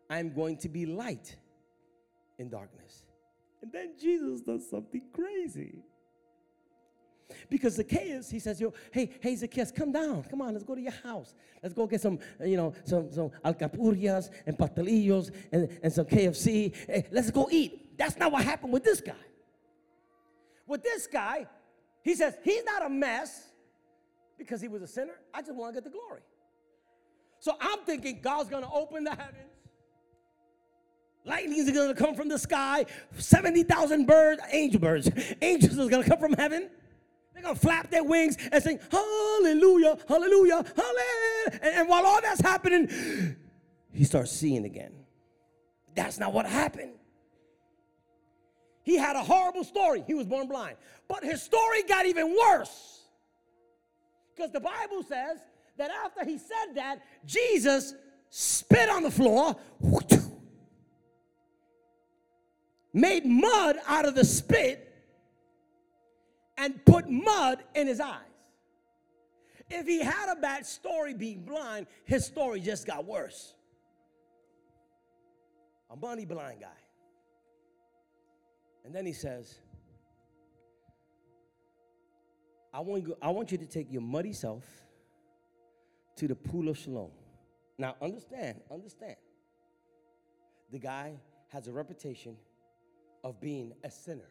I'm 0.09 0.35
going 0.35 0.57
to 0.59 0.69
be 0.69 0.87
light 0.87 1.37
in 2.39 2.49
darkness. 2.49 3.05
And 3.63 3.71
then 3.71 3.93
Jesus 4.01 4.41
does 4.41 4.69
something 4.69 5.03
crazy. 5.13 5.83
Because 7.49 7.77
Zacchaeus, 7.77 8.31
he 8.31 8.39
says, 8.39 8.61
Yo, 8.61 8.73
hey, 8.91 9.11
hey, 9.21 9.37
Zacchaeus, 9.37 9.71
come 9.71 9.93
down. 9.93 10.23
Come 10.25 10.43
on, 10.43 10.53
let's 10.53 10.65
go 10.65 10.75
to 10.75 10.81
your 10.81 10.93
house. 10.93 11.35
Let's 11.63 11.75
go 11.75 11.87
get 11.87 12.01
some, 12.01 12.19
you 12.45 12.57
know, 12.57 12.75
some, 12.85 13.13
some 13.13 13.31
alcapurrias 13.45 14.31
and 14.47 14.57
pastelillos 14.57 15.31
and, 15.53 15.69
and 15.83 15.93
some 15.93 16.07
KFC. 16.07 16.75
Hey, 16.87 17.07
let's 17.11 17.31
go 17.31 17.49
eat. 17.51 17.97
That's 17.97 18.17
not 18.17 18.33
what 18.33 18.45
happened 18.45 18.73
with 18.73 18.85
this 18.85 19.01
guy. 19.01 19.13
With 20.67 20.83
this 20.83 21.07
guy, 21.07 21.47
he 22.03 22.15
says, 22.15 22.35
he's 22.43 22.65
not 22.65 22.85
a 22.85 22.89
mess 22.89 23.49
because 24.39 24.61
he 24.61 24.69
was 24.69 24.83
a 24.83 24.87
sinner. 24.87 25.15
I 25.33 25.41
just 25.41 25.55
want 25.55 25.75
to 25.75 25.81
get 25.81 25.85
the 25.85 25.97
glory. 25.97 26.23
So 27.39 27.57
I'm 27.61 27.81
thinking 27.81 28.21
God's 28.23 28.49
going 28.49 28.63
to 28.63 28.71
open 28.71 29.05
the 29.05 29.11
heavens 29.11 29.53
Lightnings 31.25 31.71
going 31.71 31.95
to 31.95 31.95
come 31.95 32.15
from 32.15 32.29
the 32.29 32.39
sky. 32.39 32.85
70,000 33.17 34.07
birds, 34.07 34.43
angel 34.51 34.81
birds, 34.81 35.11
angels 35.41 35.79
are 35.79 35.89
going 35.89 36.03
to 36.03 36.09
come 36.09 36.19
from 36.19 36.33
heaven. 36.35 36.69
They're 37.33 37.43
going 37.43 37.55
to 37.55 37.61
flap 37.61 37.91
their 37.91 38.05
wings 38.05 38.37
and 38.51 38.63
sing, 38.63 38.79
Hallelujah, 38.91 39.99
Hallelujah, 40.09 40.65
Hallelujah. 40.77 41.61
And, 41.63 41.75
and 41.75 41.89
while 41.89 42.05
all 42.05 42.21
that's 42.21 42.41
happening, 42.41 43.37
he 43.93 44.05
starts 44.05 44.33
seeing 44.33 44.65
again. 44.65 44.93
That's 45.95 46.19
not 46.19 46.33
what 46.33 46.47
happened. 46.47 46.93
He 48.83 48.97
had 48.97 49.17
a 49.17 49.23
horrible 49.23 49.65
story. 49.65 50.03
He 50.07 50.15
was 50.15 50.27
born 50.27 50.49
blind. 50.49 50.77
But 51.09 51.25
his 51.25 51.43
story 51.43 51.83
got 51.85 52.07
even 52.07 52.37
worse. 52.37 53.01
Because 54.35 54.51
the 54.51 54.61
Bible 54.61 55.03
says 55.03 55.39
that 55.77 55.91
after 55.91 56.25
he 56.25 56.39
said 56.39 56.75
that, 56.75 57.01
Jesus 57.25 57.95
spit 58.31 58.89
on 58.89 59.03
the 59.03 59.11
floor 59.11 59.57
made 62.93 63.25
mud 63.25 63.77
out 63.87 64.05
of 64.05 64.15
the 64.15 64.25
spit 64.25 64.89
and 66.57 66.85
put 66.85 67.09
mud 67.09 67.63
in 67.75 67.87
his 67.87 68.01
eyes. 68.01 68.19
If 69.71 69.87
he 69.87 70.01
had 70.01 70.31
a 70.31 70.37
bad 70.37 70.67
story 70.67 71.15
being 71.15 71.45
blind, 71.45 71.87
his 72.05 72.27
story 72.27 72.61
just 72.61 72.87
got 72.87 73.07
worse. 73.07 73.55
A 75.91 75.97
money 75.97 76.27
blind 76.27 76.61
guy. 76.61 76.82
And 78.93 78.99
then 78.99 79.07
he 79.07 79.15
says, 79.15 79.55
I 82.75 82.81
want, 82.81 83.07
you, 83.07 83.17
I 83.23 83.31
want 83.31 83.51
you 83.51 83.57
to 83.57 83.65
take 83.65 83.91
your 83.91 84.03
muddy 84.03 84.35
self 84.35 84.67
to 86.17 86.29
the 86.29 86.35
pool 86.35 86.69
of 86.69 86.79
Siloam. 86.79 87.11
Now, 87.79 87.97
understand, 88.03 88.61
understand. 88.71 89.17
The 90.71 90.79
guy 90.79 91.15
has 91.49 91.69
a 91.69 91.73
reputation 91.73 92.37
of 93.25 93.41
being 93.41 93.73
a 93.83 93.91
sinner. 93.91 94.29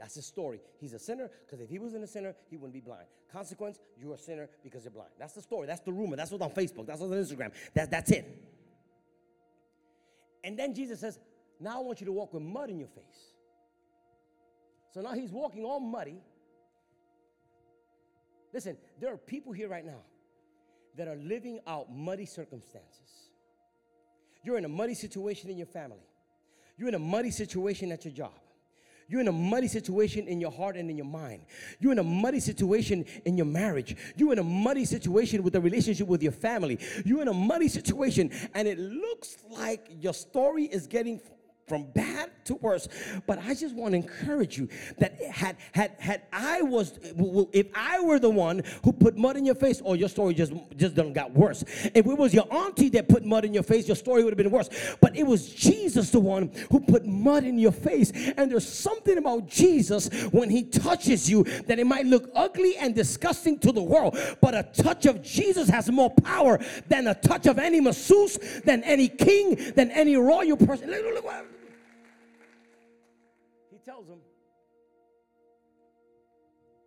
That's 0.00 0.16
his 0.16 0.26
story. 0.26 0.60
He's 0.80 0.94
a 0.94 0.98
sinner 0.98 1.30
because 1.46 1.60
if 1.60 1.70
he 1.70 1.78
wasn't 1.78 2.02
a 2.02 2.08
sinner, 2.08 2.34
he 2.50 2.56
wouldn't 2.56 2.74
be 2.74 2.80
blind. 2.80 3.06
Consequence, 3.30 3.78
you're 3.96 4.14
a 4.14 4.18
sinner 4.18 4.48
because 4.64 4.82
you're 4.82 4.90
blind. 4.90 5.10
That's 5.16 5.34
the 5.34 5.42
story. 5.42 5.68
That's 5.68 5.82
the 5.82 5.92
rumor. 5.92 6.16
That's 6.16 6.32
what's 6.32 6.42
on 6.42 6.50
Facebook. 6.50 6.88
That's 6.88 7.00
what's 7.00 7.12
on 7.12 7.36
Instagram. 7.36 7.52
That, 7.74 7.92
that's 7.92 8.10
it. 8.10 8.26
And 10.42 10.58
then 10.58 10.74
Jesus 10.74 10.98
says, 10.98 11.20
Now 11.64 11.78
I 11.78 11.82
want 11.82 11.98
you 12.02 12.04
to 12.04 12.12
walk 12.12 12.34
with 12.34 12.42
mud 12.42 12.68
in 12.68 12.78
your 12.78 12.88
face. 12.88 13.32
So 14.92 15.00
now 15.00 15.14
he's 15.14 15.32
walking 15.32 15.64
all 15.64 15.80
muddy. 15.80 16.20
Listen, 18.52 18.76
there 19.00 19.10
are 19.10 19.16
people 19.16 19.50
here 19.50 19.70
right 19.70 19.84
now 19.84 20.02
that 20.98 21.08
are 21.08 21.16
living 21.16 21.60
out 21.66 21.90
muddy 21.90 22.26
circumstances. 22.26 23.30
You're 24.42 24.58
in 24.58 24.66
a 24.66 24.68
muddy 24.68 24.92
situation 24.92 25.48
in 25.48 25.56
your 25.56 25.66
family. 25.66 26.04
You're 26.76 26.88
in 26.88 26.96
a 26.96 26.98
muddy 26.98 27.30
situation 27.30 27.90
at 27.92 28.04
your 28.04 28.12
job. 28.12 28.34
You're 29.08 29.22
in 29.22 29.28
a 29.28 29.32
muddy 29.32 29.68
situation 29.68 30.28
in 30.28 30.40
your 30.40 30.50
heart 30.50 30.76
and 30.76 30.90
in 30.90 30.96
your 30.96 31.06
mind. 31.06 31.46
You're 31.78 31.92
in 31.92 31.98
a 31.98 32.04
muddy 32.04 32.40
situation 32.40 33.06
in 33.24 33.36
your 33.38 33.46
marriage. 33.46 33.96
You're 34.16 34.32
in 34.32 34.38
a 34.38 34.44
muddy 34.44 34.84
situation 34.84 35.42
with 35.42 35.54
the 35.54 35.60
relationship 35.60 36.08
with 36.08 36.22
your 36.22 36.32
family. 36.32 36.78
You're 37.04 37.22
in 37.22 37.28
a 37.28 37.34
muddy 37.34 37.68
situation, 37.68 38.30
and 38.54 38.68
it 38.68 38.78
looks 38.78 39.36
like 39.50 39.90
your 40.00 40.14
story 40.14 40.64
is 40.64 40.86
getting 40.86 41.18
from 41.66 41.84
bad 41.94 42.30
to 42.46 42.54
worse. 42.56 42.88
But 43.26 43.38
I 43.38 43.54
just 43.54 43.74
want 43.74 43.92
to 43.92 43.96
encourage 43.96 44.58
you 44.58 44.68
that 44.98 45.20
had 45.22 45.56
had 45.72 45.92
had 45.98 46.22
I 46.32 46.62
was 46.62 46.98
if 47.52 47.66
I 47.74 48.00
were 48.00 48.18
the 48.18 48.30
one 48.30 48.62
who 48.84 48.92
put 48.92 49.16
mud 49.16 49.36
in 49.36 49.46
your 49.46 49.54
face, 49.54 49.80
or 49.80 49.92
oh, 49.92 49.94
your 49.94 50.08
story 50.08 50.34
just 50.34 50.52
just 50.76 50.94
done 50.94 51.12
got 51.12 51.32
worse. 51.32 51.64
If 51.94 52.06
it 52.06 52.18
was 52.18 52.34
your 52.34 52.52
auntie 52.52 52.90
that 52.90 53.08
put 53.08 53.24
mud 53.24 53.44
in 53.44 53.54
your 53.54 53.62
face, 53.62 53.86
your 53.86 53.96
story 53.96 54.24
would 54.24 54.32
have 54.32 54.38
been 54.38 54.50
worse. 54.50 54.68
But 55.00 55.16
it 55.16 55.26
was 55.26 55.48
Jesus 55.48 56.10
the 56.10 56.20
one 56.20 56.50
who 56.70 56.80
put 56.80 57.06
mud 57.06 57.44
in 57.44 57.58
your 57.58 57.72
face. 57.72 58.12
And 58.36 58.50
there's 58.50 58.68
something 58.68 59.18
about 59.18 59.46
Jesus 59.46 60.08
when 60.32 60.50
he 60.50 60.64
touches 60.64 61.30
you 61.30 61.44
that 61.66 61.78
it 61.78 61.86
might 61.86 62.06
look 62.06 62.30
ugly 62.34 62.76
and 62.76 62.94
disgusting 62.94 63.58
to 63.60 63.72
the 63.72 63.82
world, 63.82 64.18
but 64.40 64.54
a 64.54 64.62
touch 64.62 65.06
of 65.06 65.22
Jesus 65.22 65.68
has 65.68 65.90
more 65.90 66.10
power 66.10 66.58
than 66.88 67.06
a 67.06 67.14
touch 67.14 67.46
of 67.46 67.58
any 67.58 67.80
masseuse, 67.80 68.38
than 68.64 68.82
any 68.84 69.08
king, 69.08 69.72
than 69.74 69.90
any 69.90 70.16
royal 70.16 70.56
person. 70.56 70.90
Look, 70.90 71.04
look, 71.04 71.24
look, 71.24 71.63
tells 73.84 74.08
him, 74.08 74.18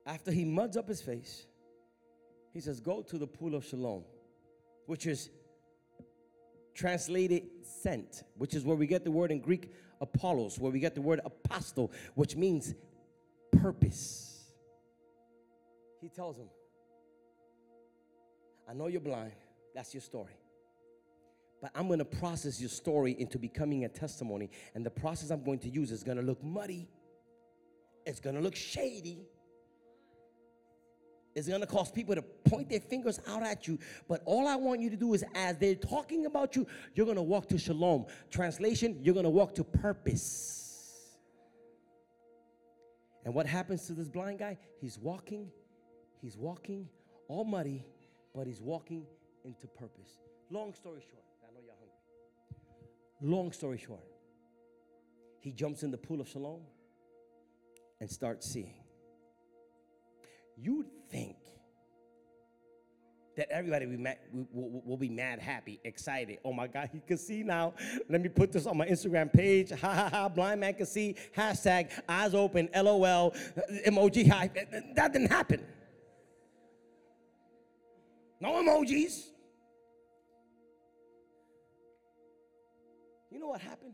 after 0.06 0.32
he 0.32 0.46
muds 0.46 0.78
up 0.78 0.88
his 0.88 1.02
face, 1.02 1.46
he 2.54 2.60
says, 2.60 2.80
Go 2.80 3.02
to 3.04 3.18
the 3.18 3.28
pool 3.28 3.56
of 3.56 3.66
Siloam, 3.66 4.04
which 4.86 5.06
is 5.06 5.30
translated 6.74 7.44
sent, 7.64 8.24
which 8.38 8.54
is 8.54 8.64
where 8.64 8.76
we 8.76 8.88
get 8.88 9.04
the 9.04 9.12
word 9.12 9.32
in 9.32 9.40
Greek 9.40 9.74
Apollos, 10.00 10.58
where 10.60 10.72
we 10.72 10.80
get 10.80 10.96
the 10.96 11.02
word 11.02 11.20
apostle, 11.26 11.92
which 12.16 12.36
means 12.36 12.74
purpose. 13.52 14.46
He 16.02 16.10
tells 16.10 16.38
him, 16.38 16.50
I 18.70 18.74
know 18.74 18.88
you're 18.88 19.02
blind. 19.02 19.34
That's 19.74 19.94
your 19.94 20.02
story. 20.02 20.34
But 21.62 21.72
I'm 21.74 21.88
going 21.88 22.00
to 22.00 22.06
process 22.06 22.60
your 22.60 22.70
story 22.70 23.15
into 23.17 23.39
becoming 23.39 23.86
a 23.86 23.89
testimony. 23.89 24.50
And 24.76 24.86
the 24.86 24.91
process 24.91 25.32
I'm 25.32 25.43
going 25.43 25.60
to 25.60 25.70
use 25.70 25.91
is 25.91 26.04
going 26.04 26.17
to 26.17 26.24
look 26.24 26.43
muddy, 26.43 26.88
it's 28.06 28.20
going 28.20 28.36
to 28.36 28.41
look 28.41 28.56
shady. 28.56 29.28
It's 31.36 31.48
going 31.48 31.62
to 31.62 31.67
cause 31.67 31.91
people 31.91 32.15
to 32.15 32.24
point 32.24 32.67
their 32.67 32.80
fingers 32.80 33.20
out 33.28 33.43
at 33.43 33.67
you. 33.67 33.78
But 34.08 34.24
all 34.26 34.48
I 34.48 34.56
want 34.56 34.82
you 34.82 34.89
to 34.89 34.96
do 34.96 35.13
is, 35.13 35.24
as 35.36 35.56
they're 35.58 35.76
talking 35.76 36.26
about 36.26 36.56
you, 36.56 36.65
you're 36.96 37.06
going 37.06 37.17
to 37.17 37.22
walk 37.22 37.48
to 37.50 37.60
Siloam. 37.60 38.08
Translation, 38.32 38.98
you're 39.04 39.13
going 39.13 39.24
to 39.24 39.30
walk 39.30 39.54
to 39.54 39.63
purpose. 39.63 41.17
And 43.24 43.36
what 43.36 43.46
happens 43.46 43.86
to 43.86 43.93
this 43.93 44.08
blind 44.08 44.39
guy? 44.39 44.58
He's 44.82 44.98
walking, 44.98 45.52
he's 46.22 46.36
walking 46.36 46.89
all 47.28 47.43
muddy, 47.43 47.86
but 48.34 48.48
he's 48.48 48.62
walking 48.62 49.06
into 49.46 49.67
purpose. 49.67 50.10
Long 50.50 50.74
story 50.74 51.04
short, 51.08 51.24
Long 53.21 53.51
story 53.51 53.77
short, 53.77 54.03
he 55.39 55.51
jumps 55.51 55.84
in 55.84 55.91
the 55.91 55.97
pool 55.97 56.21
of 56.21 56.30
Siloam 56.30 56.62
and 57.99 58.10
starts 58.10 58.47
seeing. 58.51 58.75
you'd 60.56 60.88
think 61.10 61.38
that 63.38 63.49
everybody 63.51 63.86
be, 63.86 63.97
mad, 63.97 64.17
will, 64.51 64.97
be 64.97 65.10
mad, 65.10 65.39
happy, 65.39 65.80
excited. 65.84 66.39
Oh 66.43 66.51
my 66.51 66.67
God, 66.67 66.89
you 66.93 67.01
can 67.06 67.17
see 67.17 67.43
now. 67.43 67.73
Let 68.10 68.21
me 68.21 68.30
put 68.30 68.51
this 68.51 68.65
on 68.65 68.77
my 68.77 68.88
Instagram 68.88 69.32
page. 69.32 69.69
Ha 69.69 69.93
ha 69.93 70.10
ha, 70.10 70.27
blind 70.27 70.60
man 70.60 70.73
can 70.73 70.88
see. 70.88 71.15
Hashtag 71.36 71.91
eyes 72.10 72.34
open, 72.34 72.67
LOL, 72.75 73.34
emoji 73.88 74.27
high. 74.27 74.49
That 74.95 75.13
didn't 75.13 75.32
happen. 75.32 75.63
No 78.39 78.53
emojis. 78.53 79.27
Know 83.48 83.52
what 83.52 83.62
happened? 83.62 83.94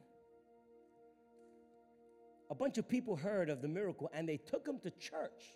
A 2.50 2.56
bunch 2.56 2.78
of 2.78 2.88
people 2.88 3.16
heard 3.16 3.50
of 3.50 3.62
the 3.62 3.68
miracle 3.68 4.10
and 4.13 4.28
they 4.28 4.38
took 4.38 4.68
him 4.68 4.80
to 4.80 4.92
church, 4.92 5.54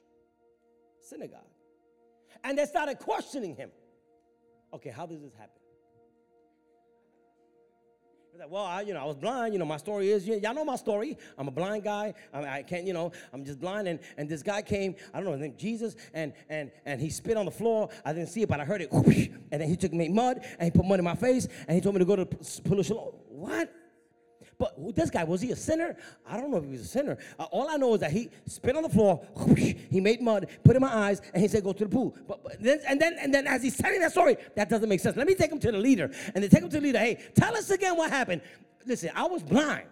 synagogue. 1.01 1.41
And 2.43 2.57
they 2.57 2.65
started 2.65 2.99
questioning 2.99 3.55
him. 3.55 3.71
Okay, 4.73 4.89
how 4.89 5.05
does 5.05 5.21
this 5.21 5.33
happen? 5.33 5.51
Well, 8.49 8.65
I, 8.65 8.81
you 8.81 8.93
know, 8.93 9.01
I 9.01 9.05
was 9.05 9.15
blind. 9.15 9.53
You 9.53 9.59
know, 9.59 9.65
my 9.65 9.77
story 9.77 10.11
is, 10.11 10.27
y'all 10.27 10.53
know 10.53 10.63
my 10.63 10.75
story. 10.75 11.17
I'm 11.39 11.47
a 11.47 11.51
blind 11.51 11.83
guy. 11.83 12.13
I, 12.31 12.59
I, 12.59 12.63
can't, 12.63 12.85
you 12.85 12.93
know, 12.93 13.11
I'm 13.33 13.43
just 13.43 13.59
blind. 13.59 13.87
And, 13.87 13.99
and 14.15 14.29
this 14.29 14.43
guy 14.43 14.61
came, 14.61 14.95
I 15.11 15.17
don't 15.17 15.25
know 15.25 15.31
his 15.31 15.41
name, 15.41 15.55
Jesus, 15.57 15.95
and 16.13 16.33
and 16.47 16.71
and 16.85 17.01
he 17.01 17.09
spit 17.09 17.35
on 17.35 17.45
the 17.45 17.51
floor. 17.51 17.89
I 18.05 18.13
didn't 18.13 18.29
see 18.29 18.43
it, 18.43 18.49
but 18.49 18.59
I 18.59 18.65
heard 18.65 18.83
it. 18.83 18.91
Whoosh, 18.91 19.29
and 19.51 19.59
then 19.59 19.67
he 19.67 19.75
took 19.75 19.91
me 19.91 20.09
mud 20.09 20.45
and 20.59 20.63
he 20.65 20.69
put 20.71 20.85
mud 20.85 20.99
in 20.99 21.05
my 21.05 21.15
face 21.15 21.47
and 21.67 21.73
he 21.75 21.81
told 21.81 21.95
me 21.95 21.99
to 21.99 22.05
go 22.05 22.15
to 22.15 22.25
Pollution. 22.63 22.97
What? 22.97 23.73
But 24.59 24.95
this 24.95 25.09
guy, 25.11 25.23
was 25.23 25.41
he 25.41 25.51
a 25.51 25.55
sinner? 25.55 25.95
I 26.27 26.37
don't 26.37 26.49
know 26.49 26.57
if 26.57 26.63
he 26.63 26.71
was 26.71 26.81
a 26.81 26.85
sinner. 26.85 27.17
Uh, 27.37 27.43
all 27.45 27.69
I 27.69 27.77
know 27.77 27.93
is 27.93 27.99
that 27.99 28.11
he 28.11 28.29
spit 28.47 28.75
on 28.75 28.83
the 28.83 28.89
floor, 28.89 29.17
whoosh, 29.35 29.75
he 29.91 30.01
made 30.01 30.19
mud, 30.19 30.47
put 30.63 30.75
in 30.75 30.81
my 30.81 30.93
eyes, 30.93 31.21
and 31.33 31.41
he 31.41 31.47
said, 31.47 31.63
go 31.63 31.73
to 31.73 31.83
the 31.83 31.89
pool. 31.89 32.15
But, 32.27 32.43
but 32.43 32.61
then, 32.61 32.79
and 32.87 32.99
then 32.99 33.17
and 33.19 33.33
then 33.33 33.45
as 33.45 33.61
he's 33.61 33.77
telling 33.77 33.99
that 33.99 34.11
story, 34.11 34.35
that 34.55 34.69
doesn't 34.69 34.89
make 34.89 34.99
sense. 34.99 35.15
Let 35.15 35.27
me 35.27 35.35
take 35.35 35.51
him 35.51 35.59
to 35.59 35.71
the 35.71 35.77
leader. 35.77 36.11
And 36.33 36.43
they 36.43 36.47
take 36.47 36.63
him 36.63 36.69
to 36.69 36.79
the 36.79 36.81
leader. 36.81 36.99
Hey, 36.99 37.19
tell 37.35 37.55
us 37.55 37.69
again 37.69 37.95
what 37.95 38.09
happened. 38.09 38.41
Listen, 38.85 39.11
I 39.13 39.27
was 39.27 39.43
blind. 39.43 39.87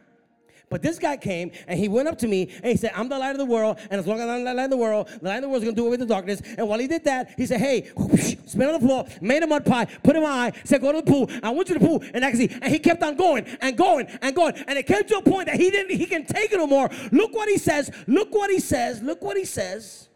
But 0.70 0.82
this 0.82 0.98
guy 1.00 1.18
came 1.18 1.52
and 1.68 1.80
he 1.80 1.88
went 1.88 2.08
up 2.08 2.18
to 2.20 2.28
me 2.28 2.50
and 2.56 2.66
he 2.66 2.78
said, 2.78 2.92
I'm 2.96 3.08
the 3.08 3.18
light 3.18 3.32
of 3.32 3.38
the 3.38 3.46
world. 3.46 3.78
And 3.90 4.00
as 4.00 4.08
long 4.08 4.20
as 4.20 4.28
I'm 4.28 4.44
the 4.44 4.54
light 4.54 4.66
of 4.66 4.70
the 4.72 4.78
world, 4.78 5.08
the 5.22 5.30
light 5.30 5.38
of 5.38 5.44
the 5.44 5.50
world 5.50 5.62
is 5.62 5.66
going 5.66 5.76
to 5.76 5.82
do 5.82 5.84
away 5.84 5.92
with 5.92 6.00
the 6.02 6.06
darkness. 6.06 6.42
And 6.58 6.68
while 6.68 6.80
he 6.80 6.88
did 6.88 7.04
that, 7.06 7.34
he 7.38 7.46
said, 7.46 7.60
Hey, 7.60 7.90
whoosh, 7.96 8.36
spit 8.46 8.68
on 8.68 8.74
the 8.74 8.88
floor, 8.88 9.06
made 9.22 9.44
a 9.44 9.48
mud 9.48 9.66
pie, 9.66 9.86
put 9.86 10.16
in 10.16 10.24
my 10.24 10.30
eye, 10.30 10.52
said, 10.64 10.82
Go 10.82 10.92
to 10.92 11.02
the 11.02 11.12
pool. 11.12 11.30
I 11.44 11.52
went 11.52 11.68
to 11.68 11.76
the 11.76 11.80
pool 11.80 12.04
and 12.14 12.26
I 12.26 12.32
can 12.32 12.40
see. 12.40 12.50
And 12.62 12.66
he 12.66 12.80
kept 12.80 13.04
on 13.04 13.16
going 13.16 13.46
and 13.62 13.78
going 13.78 14.08
and 14.22 14.36
going. 14.36 14.56
And 14.68 14.78
it 14.78 14.88
came 14.88 15.04
to 15.04 15.18
a 15.18 15.22
point 15.22 15.48
that 15.48 15.58
he 15.58 15.70
didn't, 15.70 15.96
he 15.96 16.06
can 16.06 16.26
take 16.26 16.52
it 16.52 16.58
no 16.58 16.68
more. 16.68 16.90
Look 17.12 17.34
what 17.34 17.50
he 17.50 17.58
says. 17.58 17.92
Look 18.08 18.34
what 18.34 18.50
he 18.50 18.60
says. 18.60 19.02
Look 19.02 19.22
what 19.22 19.38
he 19.38 19.46
says. 19.46 20.10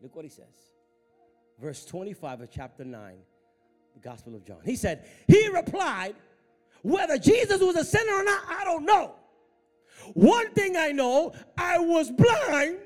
Look 0.00 0.14
what 0.14 0.24
he 0.24 0.30
says. 0.30 0.44
Verse 1.60 1.84
25 1.86 2.42
of 2.42 2.50
chapter 2.50 2.84
9, 2.84 3.14
the 3.94 4.00
Gospel 4.00 4.34
of 4.34 4.44
John. 4.44 4.58
He 4.64 4.76
said, 4.76 5.06
He 5.26 5.48
replied, 5.48 6.14
whether 6.86 7.18
Jesus 7.18 7.60
was 7.60 7.74
a 7.74 7.84
sinner 7.84 8.12
or 8.12 8.22
not, 8.22 8.42
I 8.48 8.62
don't 8.62 8.84
know. 8.84 9.16
One 10.14 10.52
thing 10.52 10.76
I 10.76 10.92
know, 10.92 11.32
I 11.58 11.80
was 11.80 12.12
blind, 12.12 12.78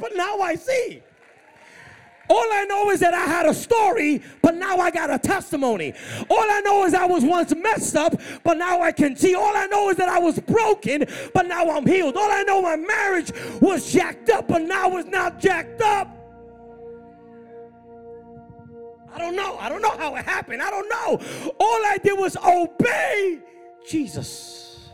but 0.00 0.16
now 0.16 0.40
I 0.40 0.54
see. 0.54 1.02
All 2.30 2.46
I 2.50 2.64
know 2.64 2.90
is 2.90 3.00
that 3.00 3.12
I 3.12 3.26
had 3.26 3.44
a 3.44 3.52
story, 3.52 4.22
but 4.40 4.54
now 4.54 4.78
I 4.78 4.90
got 4.90 5.10
a 5.10 5.18
testimony. 5.18 5.92
All 6.30 6.50
I 6.50 6.62
know 6.62 6.84
is 6.86 6.94
I 6.94 7.04
was 7.04 7.24
once 7.24 7.54
messed 7.54 7.94
up, 7.94 8.18
but 8.42 8.56
now 8.56 8.80
I 8.80 8.90
can 8.90 9.16
see. 9.16 9.34
All 9.34 9.54
I 9.54 9.66
know 9.66 9.90
is 9.90 9.98
that 9.98 10.08
I 10.08 10.18
was 10.18 10.40
broken, 10.40 11.06
but 11.34 11.46
now 11.46 11.70
I'm 11.70 11.86
healed. 11.86 12.16
All 12.16 12.32
I 12.32 12.42
know 12.42 12.62
my 12.62 12.76
marriage 12.76 13.32
was 13.60 13.92
jacked 13.92 14.30
up, 14.30 14.48
but 14.48 14.62
now 14.62 14.96
it's 14.96 15.10
not 15.10 15.38
jacked 15.38 15.82
up. 15.82 16.15
I 19.16 19.18
don't 19.18 19.34
know. 19.34 19.56
I 19.56 19.70
don't 19.70 19.80
know 19.80 19.96
how 19.96 20.14
it 20.16 20.26
happened. 20.26 20.62
I 20.62 20.70
don't 20.70 20.88
know. 20.90 21.18
All 21.58 21.86
I 21.86 21.96
did 22.02 22.18
was 22.18 22.36
obey 22.36 23.40
Jesus. 23.88 24.90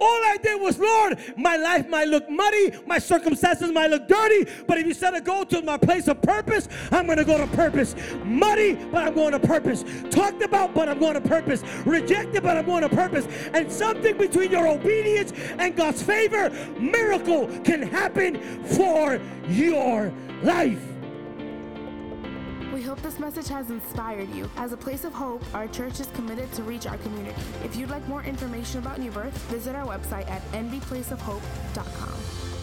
All 0.00 0.08
I 0.08 0.36
did 0.42 0.60
was, 0.60 0.78
Lord, 0.78 1.18
my 1.36 1.56
life 1.56 1.88
might 1.88 2.08
look 2.08 2.28
muddy, 2.28 2.72
my 2.86 2.98
circumstances 2.98 3.72
might 3.72 3.90
look 3.90 4.06
dirty, 4.06 4.50
but 4.66 4.78
if 4.78 4.86
you 4.86 4.94
said 4.94 5.10
to 5.12 5.20
go 5.20 5.44
to 5.44 5.62
my 5.62 5.76
place 5.76 6.06
of 6.06 6.22
purpose, 6.22 6.68
I'm 6.92 7.06
going 7.06 7.18
to 7.18 7.24
go 7.24 7.38
to 7.38 7.46
purpose. 7.48 7.96
Muddy, 8.24 8.74
but 8.74 9.04
I'm 9.04 9.14
going 9.14 9.32
to 9.32 9.40
purpose. 9.40 9.84
Talked 10.10 10.42
about, 10.42 10.74
but 10.74 10.88
I'm 10.88 10.98
going 10.98 11.14
to 11.14 11.20
purpose. 11.20 11.62
Rejected, 11.84 12.42
but 12.42 12.56
I'm 12.56 12.66
going 12.66 12.82
to 12.82 12.88
purpose. 12.88 13.26
And 13.54 13.70
something 13.70 14.16
between 14.18 14.50
your 14.50 14.68
obedience 14.68 15.32
and 15.58 15.76
God's 15.76 16.02
favor, 16.02 16.50
miracle 16.78 17.48
can 17.64 17.82
happen 17.82 18.40
for 18.64 19.20
your 19.48 20.12
life. 20.42 20.97
We 22.72 22.82
hope 22.82 23.00
this 23.00 23.18
message 23.18 23.48
has 23.48 23.70
inspired 23.70 24.28
you. 24.34 24.50
As 24.56 24.72
a 24.72 24.76
place 24.76 25.04
of 25.04 25.14
hope, 25.14 25.42
our 25.54 25.68
church 25.68 26.00
is 26.00 26.08
committed 26.08 26.52
to 26.52 26.62
reach 26.62 26.86
our 26.86 26.98
community. 26.98 27.40
If 27.64 27.76
you'd 27.76 27.88
like 27.88 28.06
more 28.08 28.22
information 28.22 28.80
about 28.80 28.98
New 28.98 29.10
Birth, 29.10 29.36
visit 29.50 29.74
our 29.74 29.86
website 29.86 30.28
at 30.28 30.42
nbplaceofhope.com. 30.52 32.57